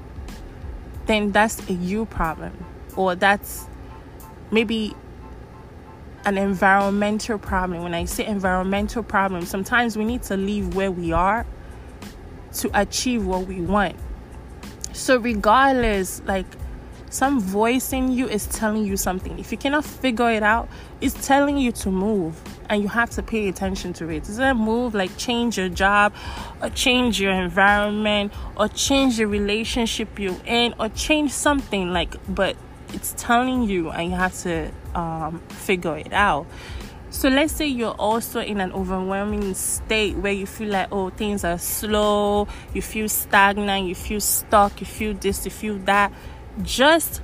then 1.06 1.32
that's 1.32 1.68
a 1.70 1.74
you 1.74 2.06
problem 2.06 2.54
or 2.96 3.16
that's 3.16 3.68
maybe 4.52 4.96
an 6.26 6.38
environmental 6.38 7.38
problem. 7.40 7.84
When 7.84 7.94
I 7.94 8.06
say 8.06 8.26
environmental 8.26 9.04
problem, 9.04 9.46
sometimes 9.46 9.98
we 9.98 10.06
need 10.06 10.24
to 10.24 10.38
leave 10.38 10.76
where 10.76 10.92
we 10.92 11.12
are 11.12 11.46
to 12.54 12.70
achieve 12.80 13.26
what 13.26 13.48
we 13.48 13.62
want. 13.62 13.96
So, 14.94 15.18
regardless, 15.18 16.22
like 16.26 16.46
some 17.12 17.42
voice 17.42 17.92
in 17.92 18.14
you 18.14 18.28
is 18.28 18.48
telling 18.48 18.86
you 18.86 18.96
something. 18.96 19.38
If 19.38 19.52
you 19.52 19.58
cannot 19.58 19.84
figure 19.84 20.32
it 20.32 20.44
out, 20.44 20.70
it's 21.02 21.28
telling 21.28 21.58
you 21.58 21.74
to 21.74 21.92
move 21.92 22.42
and 22.70 22.82
you 22.82 22.88
have 22.88 23.10
to 23.12 23.22
pay 23.22 23.50
attention 23.50 23.92
to 23.94 24.10
it. 24.10 24.30
Is 24.30 24.38
it. 24.38 24.42
That 24.42 24.56
move 24.56 24.96
like 24.96 25.16
change 25.18 25.58
your 25.58 25.68
job 25.68 26.14
or 26.62 26.70
change 26.70 27.20
your 27.20 27.34
environment 27.34 28.34
or 28.56 28.70
change 28.70 29.18
the 29.18 29.26
relationship 29.26 30.18
you're 30.18 30.40
in 30.46 30.74
or 30.80 30.88
change 30.88 31.32
something 31.32 31.92
like 31.92 32.16
but 32.34 32.56
it's 32.94 33.14
telling 33.18 33.64
you 33.64 33.90
and 33.90 34.12
you 34.12 34.16
have 34.16 34.34
to 34.44 34.72
um, 34.96 35.42
figure 35.50 35.98
it 35.98 36.14
out. 36.14 36.48
So 37.10 37.28
let's 37.28 37.52
say 37.52 37.68
you're 37.68 37.92
also 37.92 38.40
in 38.40 38.62
an 38.62 38.72
overwhelming 38.72 39.54
state 39.54 40.16
where 40.16 40.32
you 40.32 40.46
feel 40.46 40.70
like 40.70 40.88
oh 40.94 41.10
things 41.10 41.44
are 41.44 41.58
slow, 41.58 42.48
you 42.74 42.82
feel 42.82 43.10
stagnant, 43.10 43.88
you 43.88 43.96
feel 43.96 44.22
stuck, 44.22 44.80
you 44.80 44.88
feel 44.88 45.14
this, 45.14 45.44
you 45.44 45.52
feel 45.52 45.78
that. 45.80 46.14
Just 46.64 47.22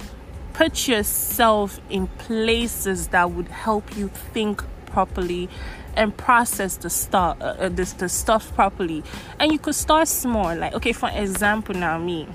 put 0.54 0.88
yourself 0.88 1.80
in 1.90 2.08
places 2.08 3.08
that 3.10 3.32
would 3.32 3.48
help 3.48 3.96
you 3.96 4.08
think 4.10 4.64
properly 4.88 5.50
and 5.96 6.16
process 6.16 6.78
the 6.78 6.90
stuff 6.90 7.38
uh, 7.42 7.46
uh, 7.60 7.70
this 7.70 7.94
the 7.94 8.08
stuff 8.08 8.54
properly 8.54 9.04
and 9.40 9.52
you 9.52 9.60
could 9.60 9.76
start 9.76 10.08
small 10.08 10.56
like 10.56 10.74
okay 10.74 10.94
for 10.94 11.10
example 11.10 11.74
now 11.74 11.98
me 11.98 12.28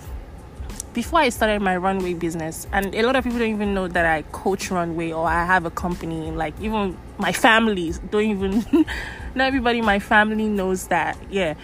before 0.92 1.20
I 1.20 1.30
started 1.30 1.62
my 1.62 1.76
runway 1.76 2.14
business, 2.14 2.66
and 2.72 2.94
a 2.94 3.02
lot 3.02 3.16
of 3.16 3.24
people 3.24 3.38
don't 3.38 3.48
even 3.48 3.74
know 3.74 3.88
that 3.88 4.04
I 4.04 4.22
coach 4.32 4.70
runway 4.70 5.12
or 5.12 5.26
I 5.26 5.44
have 5.44 5.64
a 5.64 5.70
company. 5.70 6.30
Like 6.30 6.54
even 6.60 6.96
my 7.18 7.32
family 7.32 7.92
don't 8.10 8.24
even. 8.24 8.64
not 9.34 9.46
everybody 9.46 9.78
in 9.78 9.84
my 9.84 9.98
family 9.98 10.48
knows 10.48 10.88
that. 10.88 11.16
Yeah, 11.30 11.54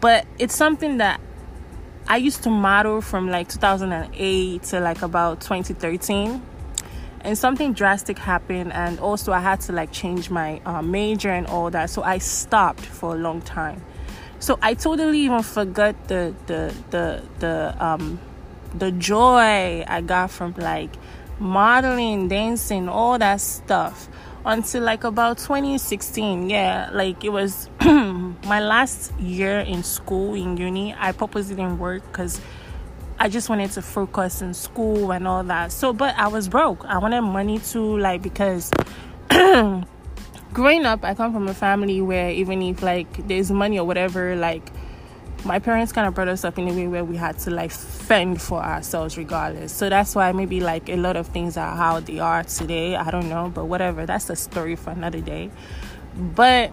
but 0.00 0.26
it's 0.38 0.54
something 0.54 0.98
that 0.98 1.20
I 2.08 2.16
used 2.16 2.42
to 2.42 2.50
model 2.50 3.00
from 3.00 3.28
like 3.28 3.48
2008 3.48 4.62
to 4.64 4.80
like 4.80 5.02
about 5.02 5.40
2013 5.40 6.42
and 7.20 7.38
something 7.38 7.72
drastic 7.72 8.18
happened 8.18 8.72
and 8.72 8.98
also 8.98 9.32
i 9.32 9.38
had 9.38 9.60
to 9.60 9.72
like 9.72 9.92
change 9.92 10.28
my 10.28 10.60
uh, 10.66 10.82
major 10.82 11.30
and 11.30 11.46
all 11.46 11.70
that. 11.70 11.90
So 11.90 12.02
i 12.02 12.18
stopped 12.18 12.84
for 12.84 13.14
a 13.14 13.18
long 13.18 13.40
time. 13.42 13.82
So 14.38 14.58
i 14.62 14.74
totally 14.74 15.20
even 15.20 15.42
forgot 15.42 16.08
the 16.08 16.34
the 16.46 16.74
the 16.90 17.22
the 17.38 17.76
um 17.84 18.20
the 18.74 18.90
joy 18.92 19.84
i 19.86 20.00
got 20.00 20.30
from 20.30 20.54
like 20.56 20.90
modeling 21.38 22.28
dancing 22.28 22.88
all 22.88 23.18
that 23.18 23.40
stuff 23.40 24.08
until 24.44 24.82
like 24.82 25.04
about 25.04 25.38
2016 25.38 26.50
yeah 26.50 26.90
like 26.92 27.24
it 27.24 27.28
was 27.28 27.68
my 27.80 28.60
last 28.60 29.12
year 29.20 29.60
in 29.60 29.82
school 29.82 30.34
in 30.34 30.56
uni 30.56 30.94
i 30.98 31.12
purposely 31.12 31.54
didn't 31.54 31.78
work 31.78 32.02
because 32.10 32.40
I 33.22 33.28
just 33.28 33.48
wanted 33.48 33.70
to 33.72 33.82
focus 33.82 34.42
in 34.42 34.52
school 34.52 35.12
and 35.12 35.28
all 35.28 35.44
that. 35.44 35.70
So, 35.70 35.92
but 35.92 36.18
I 36.18 36.26
was 36.26 36.48
broke. 36.48 36.84
I 36.86 36.98
wanted 36.98 37.22
money 37.22 37.60
too, 37.60 37.96
like, 37.98 38.20
because 38.20 38.68
growing 40.52 40.84
up, 40.84 41.04
I 41.04 41.14
come 41.14 41.32
from 41.32 41.46
a 41.46 41.54
family 41.54 42.00
where 42.00 42.30
even 42.30 42.60
if, 42.62 42.82
like, 42.82 43.28
there's 43.28 43.52
money 43.52 43.78
or 43.78 43.86
whatever, 43.86 44.34
like, 44.34 44.72
my 45.44 45.58
parents 45.58 45.92
kind 45.92 46.06
of 46.06 46.14
brought 46.14 46.28
us 46.28 46.44
up 46.44 46.58
in 46.58 46.68
a 46.68 46.72
way 46.72 46.86
where 46.86 47.04
we 47.04 47.16
had 47.16 47.38
to, 47.40 47.50
like, 47.50 47.70
fend 47.70 48.40
for 48.40 48.62
ourselves 48.62 49.18
regardless. 49.18 49.72
So 49.72 49.88
that's 49.88 50.14
why 50.14 50.32
maybe, 50.32 50.60
like, 50.60 50.88
a 50.88 50.96
lot 50.96 51.16
of 51.16 51.28
things 51.28 51.56
are 51.56 51.74
how 51.74 52.00
they 52.00 52.20
are 52.20 52.44
today. 52.44 52.96
I 52.96 53.10
don't 53.10 53.28
know, 53.28 53.50
but 53.52 53.64
whatever. 53.64 54.06
That's 54.06 54.30
a 54.30 54.36
story 54.36 54.76
for 54.76 54.90
another 54.90 55.20
day. 55.20 55.50
But 56.16 56.70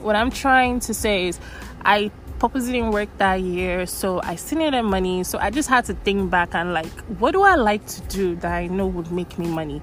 what 0.00 0.16
I'm 0.16 0.30
trying 0.30 0.80
to 0.80 0.94
say 0.94 1.28
is, 1.28 1.38
I 1.84 2.10
purposely 2.38 2.72
didn't 2.72 2.92
work 2.92 3.08
that 3.18 3.40
year, 3.40 3.86
so 3.86 4.20
I 4.22 4.34
still 4.34 4.58
needed 4.58 4.82
money. 4.82 5.22
So 5.24 5.38
I 5.38 5.50
just 5.50 5.68
had 5.68 5.84
to 5.86 5.94
think 5.94 6.30
back 6.30 6.54
and 6.54 6.72
like, 6.72 6.90
what 7.18 7.32
do 7.32 7.42
I 7.42 7.54
like 7.54 7.86
to 7.86 8.00
do 8.02 8.34
that 8.36 8.52
I 8.52 8.66
know 8.66 8.86
would 8.86 9.12
make 9.12 9.38
me 9.38 9.46
money? 9.46 9.82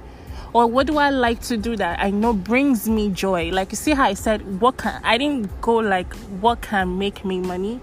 Or 0.54 0.68
what 0.68 0.88
do 0.88 0.98
I 0.98 1.10
like 1.10 1.42
to 1.44 1.58
do 1.58 1.76
that 1.76 2.00
I 2.00 2.10
know 2.10 2.34
brings 2.34 2.88
me 2.88 3.10
joy? 3.10 3.52
Like 3.52 3.72
you 3.72 3.76
see 3.76 3.92
how 3.92 4.06
I 4.06 4.14
said 4.14 4.62
what 4.62 4.78
can 4.78 5.02
I 5.04 5.18
didn't 5.18 5.62
go 5.62 5.76
like 5.76 6.14
what 6.42 6.62
can 6.62 6.98
make 6.98 7.24
me 7.26 7.40
money. 7.40 7.80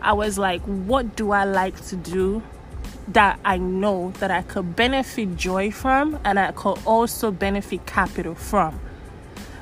I 0.00 0.12
was 0.12 0.38
like, 0.38 0.62
what 0.62 1.16
do 1.16 1.32
I 1.32 1.44
like 1.44 1.84
to 1.86 1.96
do 1.96 2.42
that 3.08 3.40
I 3.44 3.58
know 3.58 4.12
that 4.18 4.30
I 4.30 4.42
could 4.42 4.76
benefit 4.76 5.36
joy 5.36 5.70
from 5.70 6.18
and 6.24 6.38
I 6.38 6.52
could 6.52 6.78
also 6.84 7.30
benefit 7.30 7.86
capital 7.86 8.34
from? 8.34 8.78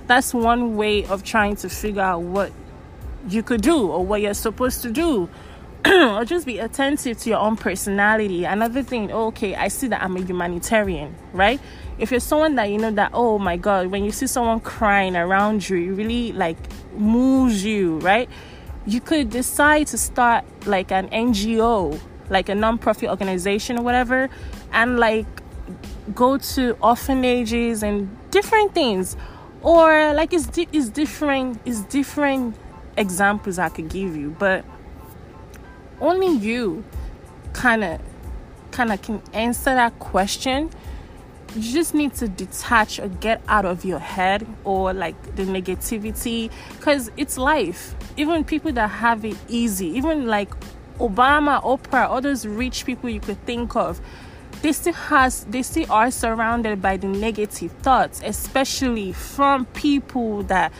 that's 0.06 0.34
one 0.34 0.76
way 0.76 1.04
of 1.06 1.24
trying 1.24 1.56
to 1.56 1.68
figure 1.68 2.02
out 2.02 2.20
what 2.20 2.52
you 3.28 3.42
could 3.42 3.62
do 3.62 3.88
or 3.90 4.04
what 4.04 4.20
you're 4.20 4.34
supposed 4.34 4.82
to 4.82 4.90
do 4.90 5.28
or 5.86 6.24
just 6.24 6.46
be 6.46 6.58
attentive 6.58 7.18
to 7.18 7.30
your 7.30 7.40
own 7.40 7.56
personality. 7.56 8.44
Another 8.44 8.82
thing 8.82 9.12
oh, 9.12 9.26
okay 9.26 9.54
i 9.54 9.68
see 9.68 9.86
that 9.88 10.02
i'm 10.02 10.16
a 10.16 10.20
humanitarian 10.20 11.14
right? 11.32 11.60
If 11.98 12.10
you're 12.10 12.20
someone 12.20 12.54
that 12.54 12.70
you 12.70 12.78
know 12.78 12.90
that 12.92 13.10
oh 13.12 13.38
my 13.38 13.56
god 13.56 13.88
when 13.88 14.04
you 14.04 14.10
see 14.10 14.26
someone 14.26 14.60
crying 14.60 15.14
around 15.14 15.68
you 15.68 15.76
it 15.76 15.96
really 15.96 16.32
like 16.32 16.56
moves 16.96 17.64
you 17.64 17.98
right? 17.98 18.28
You 18.86 19.00
could 19.00 19.30
decide 19.30 19.88
to 19.88 19.98
start 19.98 20.44
like 20.66 20.90
an 20.90 21.08
ngo 21.08 22.00
like 22.30 22.48
a 22.48 22.54
non-profit 22.54 23.10
organization 23.10 23.78
or 23.78 23.82
whatever 23.82 24.30
and 24.72 24.98
like 24.98 25.26
go 26.14 26.38
to 26.38 26.76
orphanages 26.82 27.82
and 27.82 28.16
different 28.30 28.74
things. 28.74 29.16
Or 29.62 30.12
like 30.14 30.32
it's, 30.32 30.46
di- 30.46 30.68
it's 30.72 30.88
different 30.88 31.60
it's 31.64 31.80
different 31.82 32.56
examples 32.96 33.58
i 33.58 33.68
could 33.68 33.88
give 33.88 34.14
you 34.14 34.30
but 34.38 34.64
only 36.00 36.28
you 36.28 36.84
kind 37.52 37.84
of 37.84 38.00
kind 38.70 38.92
of 38.92 39.00
can 39.02 39.22
answer 39.32 39.74
that 39.74 39.98
question. 39.98 40.70
You 41.54 41.72
just 41.72 41.94
need 41.94 42.14
to 42.14 42.26
detach 42.26 42.98
or 42.98 43.08
get 43.08 43.40
out 43.46 43.64
of 43.64 43.84
your 43.84 44.00
head 44.00 44.44
or 44.64 44.92
like 44.92 45.36
the 45.36 45.44
negativity 45.44 46.50
because 46.76 47.10
it's 47.16 47.38
life. 47.38 47.94
Even 48.16 48.44
people 48.44 48.72
that 48.72 48.88
have 48.88 49.24
it 49.24 49.36
easy 49.48 49.86
even 49.88 50.26
like 50.26 50.50
obama 51.00 51.60
oprah 51.64 52.08
all 52.08 52.20
those 52.20 52.46
rich 52.46 52.86
people 52.86 53.10
you 53.10 53.18
could 53.18 53.44
think 53.44 53.74
of 53.74 54.00
they 54.62 54.70
still 54.70 54.92
has 54.92 55.42
they 55.46 55.60
still 55.60 55.90
are 55.90 56.08
surrounded 56.08 56.80
by 56.80 56.96
the 56.96 57.08
negative 57.08 57.72
thoughts 57.82 58.22
especially 58.24 59.12
from 59.12 59.64
people 59.66 60.44
that 60.44 60.72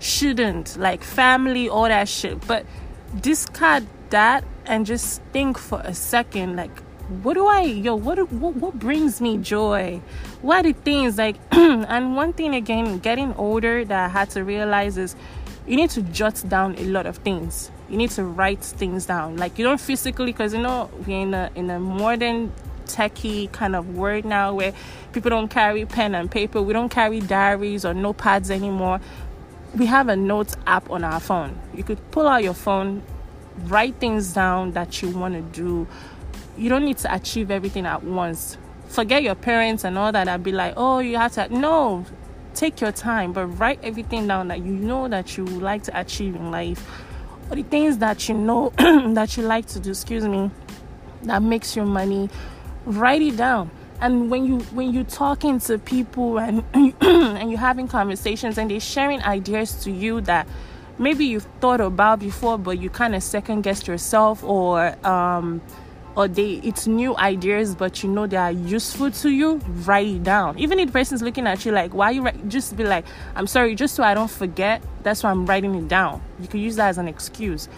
shouldn't 0.00 0.76
like 0.78 1.04
family 1.04 1.68
all 1.68 1.84
that 1.84 2.08
shit. 2.08 2.44
But 2.46 2.66
discard 3.20 3.86
that 4.08 4.44
and 4.66 4.86
just 4.86 5.22
think 5.32 5.58
for 5.58 5.80
a 5.84 5.94
second 5.94 6.56
like 6.56 6.80
what 7.22 7.34
do 7.34 7.46
i 7.46 7.62
yo 7.62 7.94
what 7.94 8.30
what, 8.32 8.54
what 8.56 8.78
brings 8.78 9.20
me 9.20 9.36
joy 9.36 10.00
what 10.42 10.64
are 10.64 10.72
the 10.72 10.72
things 10.72 11.18
like 11.18 11.36
and 11.50 12.14
one 12.14 12.32
thing 12.32 12.54
again 12.54 12.98
getting 12.98 13.34
older 13.34 13.84
that 13.84 14.04
i 14.04 14.08
had 14.08 14.30
to 14.30 14.44
realize 14.44 14.96
is 14.96 15.16
you 15.66 15.76
need 15.76 15.90
to 15.90 16.02
jot 16.02 16.42
down 16.48 16.74
a 16.78 16.84
lot 16.84 17.06
of 17.06 17.16
things 17.18 17.70
you 17.88 17.96
need 17.96 18.10
to 18.10 18.22
write 18.22 18.62
things 18.62 19.06
down 19.06 19.36
like 19.36 19.58
you 19.58 19.64
don't 19.64 19.80
physically 19.80 20.26
because 20.32 20.54
you 20.54 20.60
know 20.60 20.88
we're 21.06 21.20
in 21.20 21.34
a 21.34 21.50
in 21.56 21.68
a 21.70 21.80
modern 21.80 22.52
techie 22.90 23.50
kind 23.52 23.76
of 23.76 23.96
world 23.96 24.24
now 24.24 24.52
where 24.54 24.72
people 25.12 25.30
don't 25.30 25.48
carry 25.48 25.84
pen 25.86 26.14
and 26.14 26.30
paper. 26.30 26.60
We 26.60 26.72
don't 26.72 26.88
carry 26.88 27.20
diaries 27.20 27.84
or 27.84 27.94
notepads 27.94 28.50
anymore. 28.50 29.00
We 29.74 29.86
have 29.86 30.08
a 30.08 30.16
notes 30.16 30.56
app 30.66 30.90
on 30.90 31.04
our 31.04 31.20
phone. 31.20 31.58
You 31.74 31.84
could 31.84 31.98
pull 32.10 32.26
out 32.26 32.42
your 32.42 32.54
phone, 32.54 33.02
write 33.68 33.96
things 33.96 34.32
down 34.32 34.72
that 34.72 35.02
you 35.02 35.10
want 35.10 35.34
to 35.34 35.42
do. 35.60 35.86
You 36.56 36.68
don't 36.68 36.84
need 36.84 36.98
to 36.98 37.14
achieve 37.14 37.50
everything 37.50 37.86
at 37.86 38.02
once. 38.02 38.56
Forget 38.88 39.22
your 39.22 39.34
parents 39.34 39.84
and 39.84 39.96
all 39.96 40.12
that. 40.12 40.28
I'd 40.28 40.42
be 40.42 40.52
like, 40.52 40.74
oh, 40.76 40.98
you 40.98 41.16
have 41.16 41.32
to. 41.32 41.48
No, 41.48 42.04
take 42.54 42.80
your 42.80 42.92
time, 42.92 43.32
but 43.32 43.46
write 43.46 43.80
everything 43.82 44.26
down 44.26 44.48
that 44.48 44.58
you 44.58 44.72
know 44.72 45.08
that 45.08 45.36
you 45.36 45.44
like 45.44 45.84
to 45.84 46.00
achieve 46.00 46.34
in 46.34 46.50
life, 46.50 46.86
or 47.50 47.56
the 47.56 47.62
things 47.62 47.98
that 47.98 48.28
you 48.28 48.34
know 48.34 48.72
that 49.14 49.36
you 49.36 49.44
like 49.44 49.66
to 49.66 49.80
do. 49.80 49.90
Excuse 49.90 50.24
me, 50.24 50.50
that 51.22 51.42
makes 51.42 51.76
you 51.76 51.84
money 51.84 52.28
write 52.86 53.22
it 53.22 53.36
down 53.36 53.70
and 54.00 54.30
when 54.30 54.46
you 54.46 54.60
when 54.70 54.92
you're 54.92 55.04
talking 55.04 55.58
to 55.60 55.78
people 55.78 56.38
and 56.38 56.64
and 56.74 57.50
you're 57.50 57.60
having 57.60 57.86
conversations 57.86 58.56
and 58.56 58.70
they're 58.70 58.80
sharing 58.80 59.22
ideas 59.22 59.84
to 59.84 59.90
you 59.90 60.20
that 60.22 60.46
maybe 61.00 61.24
you've 61.24 61.48
thought 61.60 61.80
about 61.80 62.20
before 62.20 62.58
but 62.58 62.78
you 62.78 62.90
kind 62.90 63.14
of 63.14 63.22
second 63.22 63.62
guess 63.62 63.88
yourself 63.88 64.44
or 64.44 64.94
um 65.04 65.60
or 66.14 66.28
they 66.28 66.54
it's 66.62 66.86
new 66.86 67.16
ideas 67.16 67.74
but 67.74 68.02
you 68.02 68.08
know 68.08 68.26
they 68.26 68.36
are 68.36 68.52
useful 68.52 69.10
to 69.10 69.30
you 69.30 69.56
write 69.86 70.06
it 70.06 70.22
down. 70.22 70.58
Even 70.58 70.78
if 70.78 70.88
the 70.88 70.92
person's 70.92 71.22
looking 71.22 71.46
at 71.46 71.64
you 71.64 71.72
like 71.72 71.94
why 71.94 72.10
you 72.10 72.30
just 72.48 72.76
be 72.76 72.84
like 72.84 73.06
i'm 73.34 73.46
sorry 73.46 73.74
just 73.74 73.94
so 73.94 74.02
i 74.02 74.12
don't 74.12 74.30
forget 74.30 74.82
that's 75.02 75.22
why 75.22 75.30
i'm 75.30 75.46
writing 75.46 75.74
it 75.74 75.88
down. 75.88 76.22
You 76.38 76.46
could 76.46 76.60
use 76.60 76.76
that 76.76 76.88
as 76.88 76.98
an 76.98 77.08
excuse. 77.08 77.68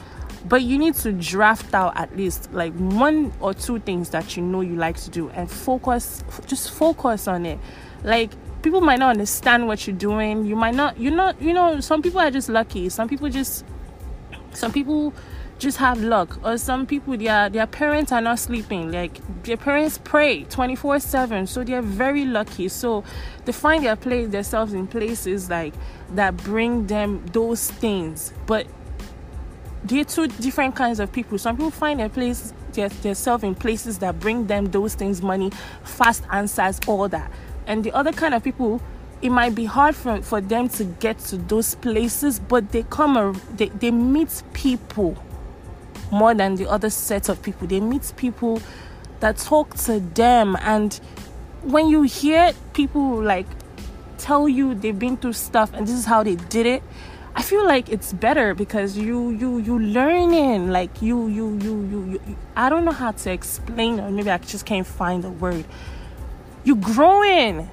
But 0.45 0.63
you 0.63 0.77
need 0.77 0.95
to 0.97 1.13
draft 1.13 1.73
out 1.73 1.97
at 1.97 2.17
least 2.17 2.53
like 2.53 2.73
one 2.75 3.33
or 3.39 3.55
two 3.55 3.79
things 3.79 4.11
that 4.11 4.37
you 4.37 4.43
know 4.43 4.61
you 4.61 4.75
like 4.75 4.97
to 4.97 5.11
do 5.11 5.31
and 5.31 5.49
focus 5.49 6.25
just 6.47 6.73
focus 6.73 7.29
on 7.29 7.47
it. 7.47 7.61
Like 8.03 8.33
people 8.63 8.81
might 8.81 8.99
not 8.99 9.11
understand 9.11 9.67
what 9.67 9.87
you're 9.87 9.97
doing. 9.97 10.45
You 10.47 10.57
might 10.57 10.75
not 10.75 10.99
you're 10.99 11.15
not 11.15 11.41
you 11.41 11.53
know 11.53 11.81
some 11.81 12.03
people 12.03 12.21
are 12.21 12.31
just 12.31 12.49
lucky. 12.49 12.89
Some 12.89 13.09
people 13.09 13.29
just 13.29 13.65
some 14.53 14.73
people 14.73 15.13
just 15.59 15.79
have 15.79 16.01
luck. 16.01 16.39
Or 16.45 16.59
some 16.59 16.87
people 16.87 17.17
their 17.17 17.49
their 17.49 17.67
parents 17.67 18.13
are 18.13 18.21
not 18.21 18.39
sleeping. 18.39 18.93
Like 18.93 19.21
their 19.45 19.57
parents 19.57 19.99
pray 19.99 20.45
24 20.45 21.01
7 21.01 21.47
so 21.47 21.65
they're 21.65 21.83
very 21.83 22.25
lucky. 22.25 22.69
So 22.69 23.05
they 23.45 23.53
find 23.53 23.85
their 23.85 23.97
place 23.97 24.29
themselves 24.29 24.73
in 24.73 24.87
places 24.87 25.51
like 25.51 25.75
that 26.11 26.37
bring 26.37 26.87
them 26.87 27.25
those 27.33 27.71
things. 27.71 28.33
But 28.47 28.67
they're 29.85 30.05
two 30.05 30.29
different 30.29 30.77
kinds 30.77 31.01
of 31.01 31.11
people. 31.11 31.39
Some 31.39 31.57
people 31.57 31.73
find 31.73 31.99
their 31.99 32.09
place 32.09 32.53
themselves 32.73 33.45
in 33.45 33.55
places 33.55 33.99
that 33.99 34.19
bring 34.19 34.47
them 34.47 34.67
those 34.67 34.95
things, 34.95 35.21
money, 35.21 35.51
fast 35.85 36.25
answers, 36.31 36.81
all 36.87 37.09
that. 37.09 37.31
And 37.67 37.85
the 37.85 37.93
other 37.93 38.13
kind 38.13 38.35
of 38.35 38.43
people, 38.43 38.81
it 39.21 39.31
might 39.31 39.55
be 39.55 39.65
hard 39.65 39.95
for, 39.95 40.21
for 40.23 40.41
them 40.41 40.69
to 40.71 40.85
get 40.85 41.19
to 41.21 41.37
those 41.37 41.75
places, 41.77 42.39
but 42.39 42.73
they 42.73 42.83
come 42.85 43.41
they, 43.55 43.69
they 43.69 43.91
meet 43.91 44.43
people 44.53 45.17
more 46.11 46.35
than 46.35 46.57
the 46.57 46.69
other 46.69 46.91
set 46.91 47.29
of 47.29 47.43
people. 47.43 47.67
They 47.67 47.81
meet 47.81 48.13
people 48.17 48.61
that 49.21 49.37
talk 49.37 49.77
to 49.77 50.01
them 50.01 50.57
and 50.63 51.01
when 51.63 51.87
you 51.87 52.03
hear 52.03 52.53
people 52.75 53.23
like 53.23 53.47
tell 54.19 54.49
you 54.49 54.75
they've 54.75 54.99
been 54.99 55.17
through 55.17 55.33
stuff 55.33 55.73
and 55.73 55.87
this 55.87 55.95
is 55.95 56.05
how 56.05 56.25
they 56.25 56.35
did 56.35 56.67
it 56.67 56.83
I 57.35 57.43
feel 57.43 57.65
like 57.65 57.89
it's 57.89 58.13
better 58.13 58.55
because 58.55 58.99
you 58.99 59.31
you 59.31 59.59
you 59.59 59.79
learning 59.79 60.71
like 60.71 61.01
you 61.01 61.29
you 61.29 61.57
you 61.63 61.83
you, 61.91 62.21
you 62.27 62.37
I 62.57 62.69
don't 62.69 62.85
know 62.85 62.93
how 62.93 63.13
to 63.13 63.31
explain 63.31 64.01
or 64.01 64.11
maybe 64.11 64.31
I 64.31 64.37
just 64.39 64.67
can't 64.67 64.87
find 64.87 65.25
the 65.25 65.31
word. 65.31 65.65
You 66.65 66.77
growing. 66.77 67.69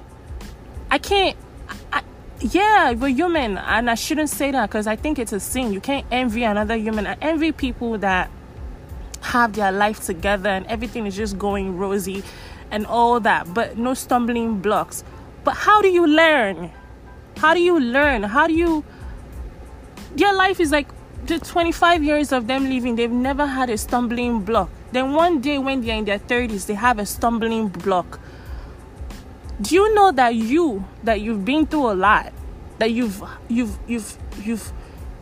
I 0.90 0.98
can't. 0.98 1.36
I, 1.92 2.02
yeah, 2.40 2.92
we're 2.92 3.08
human, 3.08 3.58
and 3.58 3.90
I 3.90 3.94
shouldn't 3.94 4.30
say 4.30 4.50
that 4.50 4.68
because 4.68 4.86
I 4.86 4.96
think 4.96 5.18
it's 5.18 5.32
a 5.32 5.40
sin. 5.40 5.72
You 5.72 5.80
can't 5.80 6.06
envy 6.10 6.44
another 6.44 6.76
human. 6.76 7.06
I 7.06 7.16
envy 7.20 7.52
people 7.52 7.98
that 7.98 8.30
have 9.20 9.52
their 9.52 9.70
life 9.70 10.00
together 10.00 10.48
and 10.48 10.66
everything 10.66 11.06
is 11.06 11.14
just 11.14 11.38
going 11.38 11.76
rosy 11.76 12.24
and 12.70 12.86
all 12.86 13.20
that, 13.20 13.52
but 13.52 13.76
no 13.76 13.94
stumbling 13.94 14.60
blocks. 14.60 15.04
But 15.44 15.54
how 15.54 15.82
do 15.82 15.88
you 15.88 16.06
learn? 16.06 16.70
How 17.36 17.54
do 17.54 17.60
you 17.60 17.78
learn? 17.78 18.22
How 18.22 18.46
do 18.46 18.54
you 18.54 18.84
their 20.14 20.32
life 20.32 20.58
is 20.60 20.72
like 20.72 20.88
the 21.26 21.38
25 21.38 22.02
years 22.02 22.32
of 22.32 22.46
them 22.46 22.68
living, 22.68 22.96
they've 22.96 23.10
never 23.10 23.46
had 23.46 23.70
a 23.70 23.78
stumbling 23.78 24.40
block. 24.40 24.70
Then 24.92 25.12
one 25.12 25.40
day 25.40 25.58
when 25.58 25.82
they're 25.82 25.96
in 25.96 26.04
their 26.04 26.18
30s, 26.18 26.66
they 26.66 26.74
have 26.74 26.98
a 26.98 27.06
stumbling 27.06 27.68
block. 27.68 28.18
Do 29.60 29.74
you 29.74 29.94
know 29.94 30.10
that 30.12 30.34
you 30.34 30.84
that 31.04 31.20
you've 31.20 31.44
been 31.44 31.66
through 31.66 31.90
a 31.90 31.94
lot, 31.94 32.32
that 32.78 32.92
you've 32.92 33.22
you've 33.48 33.78
you've 33.86 34.16
you've 34.42 34.72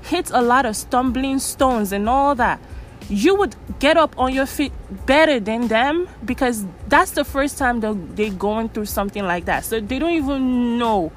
hit 0.03 0.31
a 0.31 0.41
lot 0.41 0.65
of 0.65 0.77
stumbling 0.77 1.41
stones 1.41 1.93
and 1.93 2.09
all 2.09 2.35
that, 2.37 2.61
you 3.09 3.35
would 3.35 3.57
get 3.81 3.97
up 3.97 4.17
on 4.19 4.33
your 4.33 4.47
feet 4.47 4.73
better 5.07 5.41
than 5.41 5.67
them 5.69 6.09
because 6.25 6.67
that's 6.89 7.13
the 7.13 7.25
first 7.25 7.59
time 7.59 7.81
they're, 7.81 7.95
they're 7.95 8.31
going 8.31 8.69
through 8.69 8.87
something 8.87 9.25
like 9.25 9.47
that. 9.47 9.65
So 9.65 9.81
they 9.81 9.99
don't 9.99 10.13
even 10.13 10.79
know 10.79 11.11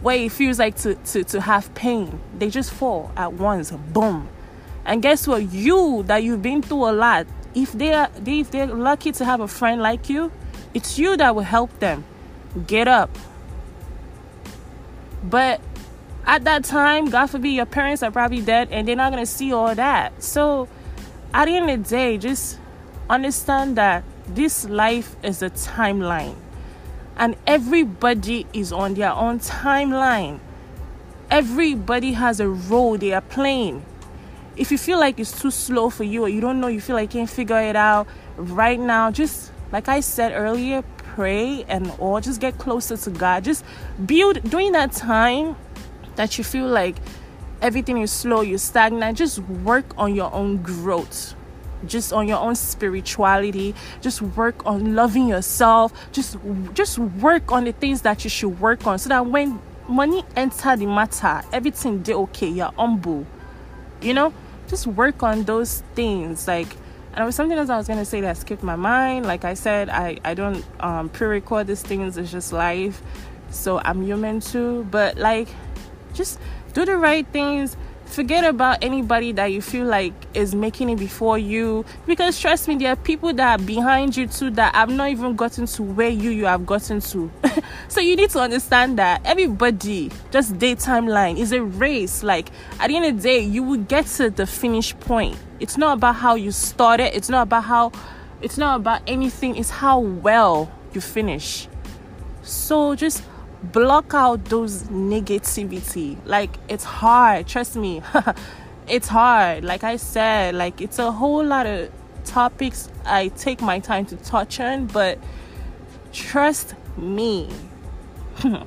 what 0.00 0.16
it 0.16 0.32
feels 0.32 0.58
like 0.58 0.76
to, 0.78 0.96
to, 0.96 1.24
to 1.24 1.40
have 1.40 1.72
pain. 1.74 2.20
They 2.36 2.50
just 2.50 2.72
fall 2.72 3.12
at 3.16 3.32
once, 3.34 3.70
boom. 3.70 4.28
And 4.84 5.00
guess 5.00 5.26
what? 5.26 5.52
You 5.52 6.02
that 6.04 6.24
you've 6.24 6.42
been 6.42 6.62
through 6.62 6.90
a 6.90 6.92
lot, 6.92 7.26
if 7.54 7.72
they 7.72 7.94
are 7.94 8.10
they, 8.18 8.40
if 8.40 8.50
they're 8.50 8.66
lucky 8.66 9.12
to 9.12 9.24
have 9.24 9.40
a 9.40 9.48
friend 9.48 9.80
like 9.80 10.10
you, 10.10 10.32
it's 10.74 10.98
you 10.98 11.16
that 11.16 11.34
will 11.34 11.42
help 11.42 11.78
them 11.78 12.04
get 12.66 12.88
up. 12.88 13.10
But 15.22 15.60
at 16.26 16.44
that 16.44 16.64
time, 16.64 17.10
God 17.10 17.26
forbid, 17.26 17.50
your 17.50 17.66
parents 17.66 18.02
are 18.02 18.10
probably 18.10 18.40
dead 18.40 18.68
and 18.70 18.86
they're 18.86 18.96
not 18.96 19.10
gonna 19.10 19.26
see 19.26 19.52
all 19.52 19.74
that. 19.74 20.22
So 20.22 20.68
at 21.32 21.46
the 21.46 21.56
end 21.56 21.70
of 21.70 21.84
the 21.84 21.90
day, 21.90 22.18
just 22.18 22.58
understand 23.10 23.76
that 23.76 24.04
this 24.26 24.64
life 24.64 25.16
is 25.22 25.42
a 25.42 25.50
timeline 25.50 26.36
and 27.16 27.36
everybody 27.46 28.46
is 28.52 28.72
on 28.72 28.94
their 28.94 29.12
own 29.12 29.38
timeline. 29.38 30.40
Everybody 31.30 32.12
has 32.12 32.40
a 32.40 32.48
role 32.48 32.98
they 32.98 33.12
are 33.12 33.20
playing. 33.20 33.84
If 34.56 34.70
you 34.70 34.78
feel 34.78 35.00
like 35.00 35.18
it's 35.18 35.40
too 35.40 35.50
slow 35.50 35.90
for 35.90 36.04
you 36.04 36.24
or 36.24 36.28
you 36.28 36.40
don't 36.40 36.60
know, 36.60 36.68
you 36.68 36.80
feel 36.80 36.96
like 36.96 37.12
you 37.12 37.20
can't 37.20 37.30
figure 37.30 37.60
it 37.60 37.76
out 37.76 38.06
right 38.36 38.78
now, 38.78 39.10
just 39.10 39.50
like 39.72 39.88
I 39.88 40.00
said 40.00 40.32
earlier, 40.32 40.84
pray 41.14 41.64
and 41.68 41.92
or 41.98 42.20
just 42.20 42.40
get 42.40 42.58
closer 42.58 42.96
to 42.96 43.10
God. 43.10 43.44
Just 43.44 43.64
build 44.04 44.42
during 44.50 44.72
that 44.72 44.92
time, 44.92 45.56
that 46.16 46.38
you 46.38 46.44
feel 46.44 46.66
like 46.66 46.96
everything 47.62 47.98
is 47.98 48.12
slow, 48.12 48.40
you're 48.40 48.58
stagnant, 48.58 49.18
just 49.18 49.38
work 49.38 49.86
on 49.96 50.14
your 50.14 50.32
own 50.32 50.62
growth. 50.62 51.34
Just 51.86 52.14
on 52.14 52.26
your 52.26 52.38
own 52.38 52.54
spirituality, 52.54 53.74
just 54.00 54.22
work 54.22 54.64
on 54.64 54.94
loving 54.94 55.28
yourself, 55.28 55.92
just 56.12 56.38
just 56.72 56.98
work 56.98 57.52
on 57.52 57.64
the 57.64 57.72
things 57.72 58.00
that 58.02 58.24
you 58.24 58.30
should 58.30 58.58
work 58.58 58.86
on 58.86 58.98
so 58.98 59.10
that 59.10 59.26
when 59.26 59.60
money 59.86 60.24
enter 60.34 60.76
the 60.76 60.86
matter, 60.86 61.42
everything 61.52 62.02
they 62.02 62.14
okay, 62.14 62.48
you're 62.48 62.72
humble. 62.72 63.26
You 64.00 64.14
know? 64.14 64.32
Just 64.66 64.86
work 64.86 65.22
on 65.22 65.44
those 65.44 65.82
things. 65.94 66.48
Like 66.48 66.74
and 67.14 67.20
there 67.20 67.26
was 67.26 67.36
something 67.36 67.56
else 67.56 67.70
I 67.70 67.76
was 67.76 67.86
gonna 67.86 68.04
say 68.04 68.20
that 68.22 68.36
skipped 68.36 68.64
my 68.64 68.74
mind. 68.74 69.24
Like 69.24 69.44
I 69.44 69.54
said, 69.54 69.88
I, 69.88 70.18
I 70.24 70.34
don't 70.34 70.64
um, 70.80 71.08
pre-record 71.10 71.68
these 71.68 71.80
things, 71.80 72.16
it's 72.16 72.32
just 72.32 72.52
live. 72.52 73.00
So 73.50 73.78
I'm 73.78 74.02
human 74.02 74.40
too. 74.40 74.84
But 74.90 75.16
like 75.16 75.46
just 76.12 76.40
do 76.72 76.84
the 76.84 76.96
right 76.96 77.24
things 77.28 77.76
forget 78.06 78.44
about 78.44 78.82
anybody 78.82 79.32
that 79.32 79.46
you 79.46 79.60
feel 79.60 79.86
like 79.86 80.12
is 80.34 80.54
making 80.54 80.90
it 80.90 80.98
before 80.98 81.38
you. 81.38 81.84
Because 82.06 82.38
trust 82.38 82.68
me 82.68 82.76
there 82.76 82.92
are 82.92 82.96
people 82.96 83.32
that 83.34 83.60
are 83.60 83.64
behind 83.64 84.16
you 84.16 84.26
too 84.26 84.50
that 84.52 84.74
have 84.74 84.90
not 84.90 85.10
even 85.10 85.36
gotten 85.36 85.66
to 85.66 85.82
where 85.82 86.08
you 86.08 86.30
you 86.30 86.46
have 86.46 86.66
gotten 86.66 87.00
to. 87.00 87.30
So 87.88 88.00
you 88.00 88.16
need 88.16 88.30
to 88.30 88.40
understand 88.40 88.98
that 88.98 89.20
everybody 89.24 90.10
just 90.30 90.58
day 90.58 90.74
timeline 90.74 91.38
is 91.38 91.52
a 91.52 91.62
race. 91.62 92.22
Like 92.22 92.50
at 92.80 92.88
the 92.88 92.96
end 92.96 93.04
of 93.06 93.16
the 93.16 93.22
day 93.22 93.40
you 93.40 93.62
will 93.62 93.78
get 93.78 94.06
to 94.06 94.30
the 94.30 94.46
finish 94.46 94.98
point. 95.00 95.36
It's 95.60 95.76
not 95.76 95.98
about 95.98 96.16
how 96.16 96.34
you 96.34 96.50
started. 96.50 97.16
It's 97.16 97.28
not 97.28 97.42
about 97.42 97.64
how 97.64 97.92
it's 98.40 98.58
not 98.58 98.76
about 98.76 99.02
anything. 99.06 99.56
It's 99.56 99.70
how 99.70 100.00
well 100.00 100.70
you 100.92 101.00
finish. 101.00 101.68
So 102.42 102.94
just 102.94 103.22
block 103.72 104.14
out 104.14 104.44
those 104.46 104.84
negativity. 104.84 106.16
Like 106.24 106.50
it's 106.68 106.84
hard 106.84 107.46
trust 107.46 107.76
me. 107.76 108.02
It's 108.86 109.08
hard. 109.08 109.64
Like 109.64 109.82
i 109.82 109.96
said 109.96 110.54
like 110.54 110.80
it's 110.80 110.98
a 110.98 111.10
whole 111.10 111.42
lot 111.42 111.66
of 111.66 111.90
topics 112.24 112.88
i 113.04 113.28
take 113.28 113.60
my 113.60 113.78
time 113.78 114.06
to 114.06 114.16
touch 114.16 114.60
on 114.60 114.86
but 114.86 115.18
trust 116.12 116.74
me. 116.96 117.48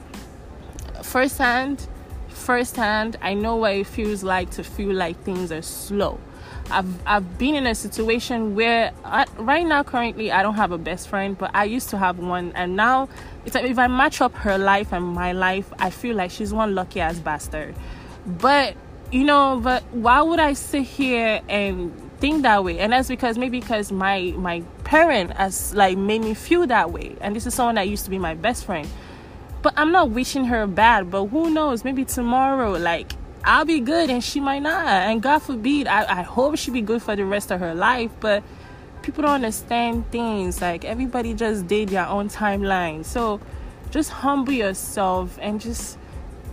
Firsthand 1.04 1.88
firsthand 2.30 3.18
i 3.22 3.34
know 3.34 3.56
what 3.58 3.74
it 3.74 3.88
feels 3.88 4.24
like 4.24 4.50
to 4.52 4.64
feel 4.64 4.94
like 4.94 5.18
things 5.24 5.52
are 5.52 5.62
slow. 5.62 6.20
I've 6.70 7.08
I've 7.08 7.38
been 7.38 7.56
in 7.56 7.66
a 7.66 7.76
situation 7.76 8.56
where 8.56 8.92
I, 9.06 9.26
right 9.38 9.66
now 9.66 9.84
currently 9.84 10.32
I 10.32 10.44
don't 10.44 10.56
have 10.56 10.72
a 10.72 10.78
best 10.78 11.08
friend, 11.08 11.38
but 11.38 11.52
I 11.54 11.64
used 11.64 11.90
to 11.90 11.98
have 11.98 12.20
one, 12.20 12.52
and 12.56 12.76
now 12.76 13.08
if 13.56 13.80
I 13.80 13.88
match 13.88 14.22
up 14.22 14.34
her 14.36 14.58
life 14.58 14.92
and 14.92 15.06
my 15.06 15.32
life, 15.32 15.72
I 15.80 15.90
feel 15.90 16.16
like 16.16 16.32
she's 16.32 16.54
one 16.54 16.76
lucky 16.76 17.00
ass 17.00 17.20
bastard. 17.20 17.76
But 18.26 18.76
you 19.12 19.24
know, 19.24 19.60
but 19.64 19.84
why 19.92 20.22
would 20.22 20.40
I 20.40 20.54
sit 20.54 20.84
here 20.84 21.42
and 21.48 21.94
think 22.20 22.44
that 22.44 22.64
way? 22.64 22.80
And 22.80 22.92
that's 22.92 23.08
because 23.08 23.38
maybe 23.38 23.60
because 23.60 23.92
my 23.92 24.34
my 24.38 24.62
parent 24.84 25.32
has 25.34 25.74
like 25.74 25.98
made 25.98 26.22
me 26.22 26.34
feel 26.34 26.68
that 26.68 26.92
way, 26.92 27.16
and 27.22 27.36
this 27.36 27.46
is 27.46 27.54
someone 27.54 27.76
that 27.76 27.88
used 27.88 28.06
to 28.06 28.12
be 28.12 28.20
my 28.20 28.34
best 28.34 28.66
friend. 28.66 28.88
But 29.62 29.74
I'm 29.76 29.92
not 29.92 30.12
wishing 30.12 30.46
her 30.46 30.68
bad, 30.68 31.10
but 31.10 31.28
who 31.28 31.50
knows? 31.50 31.84
Maybe 31.84 32.06
tomorrow, 32.06 32.74
like 32.74 33.14
I'll 33.44 33.66
be 33.66 33.80
good 33.80 34.10
and 34.10 34.24
she 34.24 34.42
might 34.42 34.62
not. 34.62 34.86
And 34.86 35.22
God 35.22 35.40
forbid, 35.40 35.88
I, 35.88 36.20
I 36.20 36.22
hope 36.22 36.58
she 36.58 36.70
be 36.70 36.82
good 36.82 37.02
for 37.02 37.16
the 37.16 37.24
rest 37.24 37.50
of 37.50 37.62
her 37.62 37.74
life. 37.74 38.12
But 38.20 38.44
people 39.08 39.22
don't 39.24 39.36
understand 39.36 40.06
things. 40.12 40.62
Like 40.62 40.84
everybody 40.84 41.34
just 41.34 41.66
did 41.66 41.90
their 41.90 42.06
own 42.06 42.28
timeline. 42.28 43.06
So 43.06 43.40
just 43.90 44.10
humble 44.10 44.52
yourself 44.52 45.40
and 45.42 45.62
just 45.62 45.98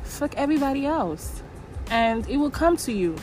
fuck 0.04 0.36
everybody 0.36 0.86
else. 0.86 1.42
And 1.90 2.26
it 2.28 2.36
will 2.36 2.52
come 2.52 2.76
to 2.76 2.92
you. 2.92 3.16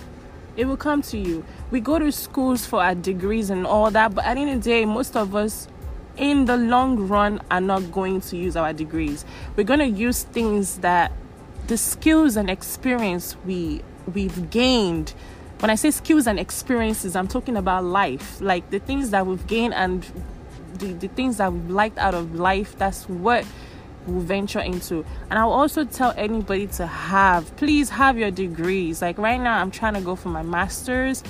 It 0.58 0.66
will 0.66 0.76
come 0.76 1.02
to 1.04 1.18
you. 1.18 1.46
We 1.72 1.80
go 1.80 1.98
to 1.98 2.12
schools 2.12 2.66
for 2.66 2.84
our 2.84 2.94
degrees 2.94 3.50
and 3.50 3.66
all 3.66 3.90
that, 3.92 4.14
but 4.14 4.26
at 4.26 4.34
the 4.34 4.42
end 4.42 4.50
of 4.50 4.64
the 4.66 4.70
day, 4.70 4.84
most 4.84 5.16
of 5.16 5.34
us 5.34 5.70
in 6.18 6.44
the 6.44 6.58
long 6.58 7.08
run 7.08 7.42
are 7.50 7.62
not 7.62 7.90
going 7.90 8.20
to 8.20 8.36
use 8.36 8.58
our 8.58 8.74
degrees. 8.74 9.24
We're 9.56 9.64
going 9.64 9.80
to 9.80 9.86
use 9.86 10.24
things 10.24 10.80
that 10.80 11.14
the 11.68 11.78
skills 11.78 12.36
and 12.36 12.50
experience 12.50 13.38
we 13.46 13.82
we've 14.14 14.50
gained 14.50 15.14
when 15.62 15.70
i 15.70 15.76
say 15.76 15.92
skills 15.92 16.26
and 16.28 16.40
experiences 16.40 17.16
i'm 17.16 17.28
talking 17.28 17.56
about 17.56 17.84
life 17.84 18.42
like 18.42 18.68
the 18.72 18.80
things 18.80 19.12
that 19.12 19.26
we've 19.26 19.46
gained 19.46 19.74
and 19.76 20.06
the, 20.76 20.94
the 20.94 21.08
things 21.10 21.38
that 21.38 21.54
we've 21.54 21.70
liked 21.70 21.98
out 22.00 22.16
of 22.16 22.36
life 22.36 22.76
that's 22.78 23.08
what 23.08 23.46
we'll 24.08 24.20
venture 24.22 24.60
into 24.60 25.06
and 25.30 25.38
i'll 25.38 25.52
also 25.52 25.86
tell 25.86 26.14
anybody 26.18 26.66
to 26.66 26.88
have 26.88 27.56
please 27.58 27.92
have 27.92 28.18
your 28.18 28.32
degrees 28.32 29.02
like 29.02 29.18
right 29.20 29.40
now 29.40 29.62
i'm 29.62 29.70
trying 29.70 29.94
to 29.94 30.02
go 30.02 30.16
for 30.16 30.30
my 30.30 30.42
masters 30.42 31.24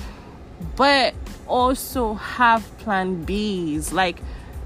but 0.76 1.14
also 1.46 2.14
have 2.14 2.62
plan 2.78 3.22
b's 3.24 3.92
like 3.92 4.22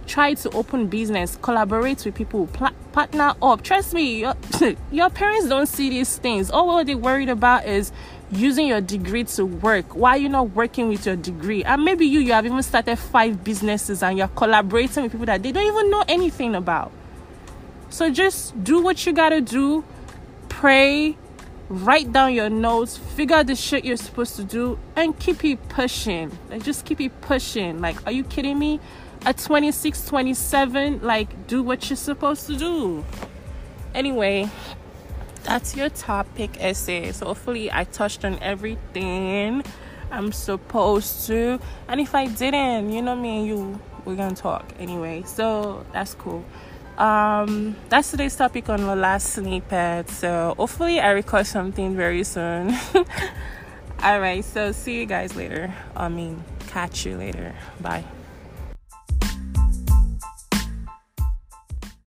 try 0.07 0.35
to 0.35 0.51
open 0.51 0.87
business, 0.87 1.37
collaborate 1.43 2.05
with 2.05 2.15
people, 2.15 2.47
pl- 2.49 2.71
partner 2.93 3.35
up. 3.43 3.63
Trust 3.63 3.93
me, 3.93 4.21
your, 4.21 4.35
your 4.91 5.11
parents 5.11 5.49
don't 5.49 5.67
see 5.67 5.91
these 5.91 6.17
things. 6.19 6.51
All 6.51 6.85
they're 6.85 6.97
worried 6.97 7.29
about 7.29 7.67
is 7.67 7.93
using 8.31 8.67
your 8.67 8.81
degree 8.81 9.25
to 9.25 9.45
work. 9.45 9.95
Why 9.95 10.11
are 10.11 10.19
you 10.19 10.29
not 10.29 10.51
working 10.51 10.89
with 10.89 11.07
your 11.07 11.17
degree? 11.17 11.63
And 11.65 11.85
maybe 11.85 12.07
you, 12.07 12.21
you 12.21 12.33
have 12.33 12.47
even 12.47 12.63
started 12.63 12.97
five 12.97 13.45
businesses 13.45 14.03
and 14.03 14.19
you're 14.19 14.29
collaborating 14.29 15.05
with 15.05 15.13
people 15.13 15.27
that 15.27 15.43
they 15.43 15.53
don't 15.53 15.67
even 15.67 15.91
know 15.91 16.05
anything 16.09 16.55
about. 16.55 16.93
So 17.91 18.11
just 18.11 18.63
do 18.65 18.83
what 18.83 19.07
you 19.07 19.13
gotta 19.13 19.41
do, 19.41 19.85
pray, 20.49 21.17
write 21.69 22.13
down 22.13 22.35
your 22.35 22.51
notes, 22.51 22.97
figure 22.97 23.37
out 23.37 23.47
the 23.47 23.55
shit 23.55 23.85
you're 23.85 23.97
supposed 23.97 24.37
to 24.37 24.45
do, 24.45 24.79
and 24.97 25.19
keep 25.19 25.45
it 25.45 25.69
pushing. 25.69 26.37
Like 26.51 26.65
just 26.65 26.85
keep 26.85 27.01
it 27.01 27.21
pushing. 27.21 27.81
Like, 27.81 28.05
are 28.07 28.13
you 28.13 28.25
kidding 28.25 28.59
me? 28.59 28.81
at 29.27 29.39
26, 29.39 30.07
27, 30.07 31.01
like 31.03 31.49
do 31.49 31.61
what 31.61 31.91
you're 31.91 31.97
supposed 31.97 32.47
to 32.47 32.57
do. 32.57 33.05
Anyway, 33.93 34.49
that's 35.47 35.77
your 35.77 35.89
topic 35.89 36.57
essay. 36.61 37.13
So 37.13 37.27
hopefully 37.27 37.71
I 37.73 37.85
touched 37.85 38.25
on 38.25 38.39
everything 38.43 39.63
I'm 40.11 40.33
supposed 40.33 41.27
to. 41.29 41.61
And 41.89 42.01
if 42.01 42.15
I 42.15 42.27
didn't, 42.27 42.93
you 42.93 43.01
know 43.03 43.17
me 43.17 43.39
and 43.39 43.47
you, 43.47 43.81
we're 44.05 44.17
gonna 44.17 44.35
talk 44.35 44.73
anyway. 44.79 45.23
So 45.25 45.87
that's 45.93 46.15
cool. 46.15 46.45
Um, 46.99 47.77
that's 47.89 48.11
today's 48.11 48.37
topic 48.37 48.69
on 48.69 48.81
the 48.81 48.97
last 48.97 49.35
snippet. 49.35 50.11
So 50.11 50.55
hopefully 50.57 51.01
I 51.01 51.11
record 51.11 51.47
something 51.47 51.95
very 51.95 52.25
soon. 52.25 52.75
All 54.03 54.21
right, 54.21 54.45
so 54.45 54.73
see 54.73 55.01
you 55.01 55.07
guys 55.07 55.35
later. 55.37 55.73
I 55.95 56.09
mean, 56.09 56.45
catch 56.69 57.07
you 57.07 57.17
later. 57.17 57.55
Bye. 57.81 58.05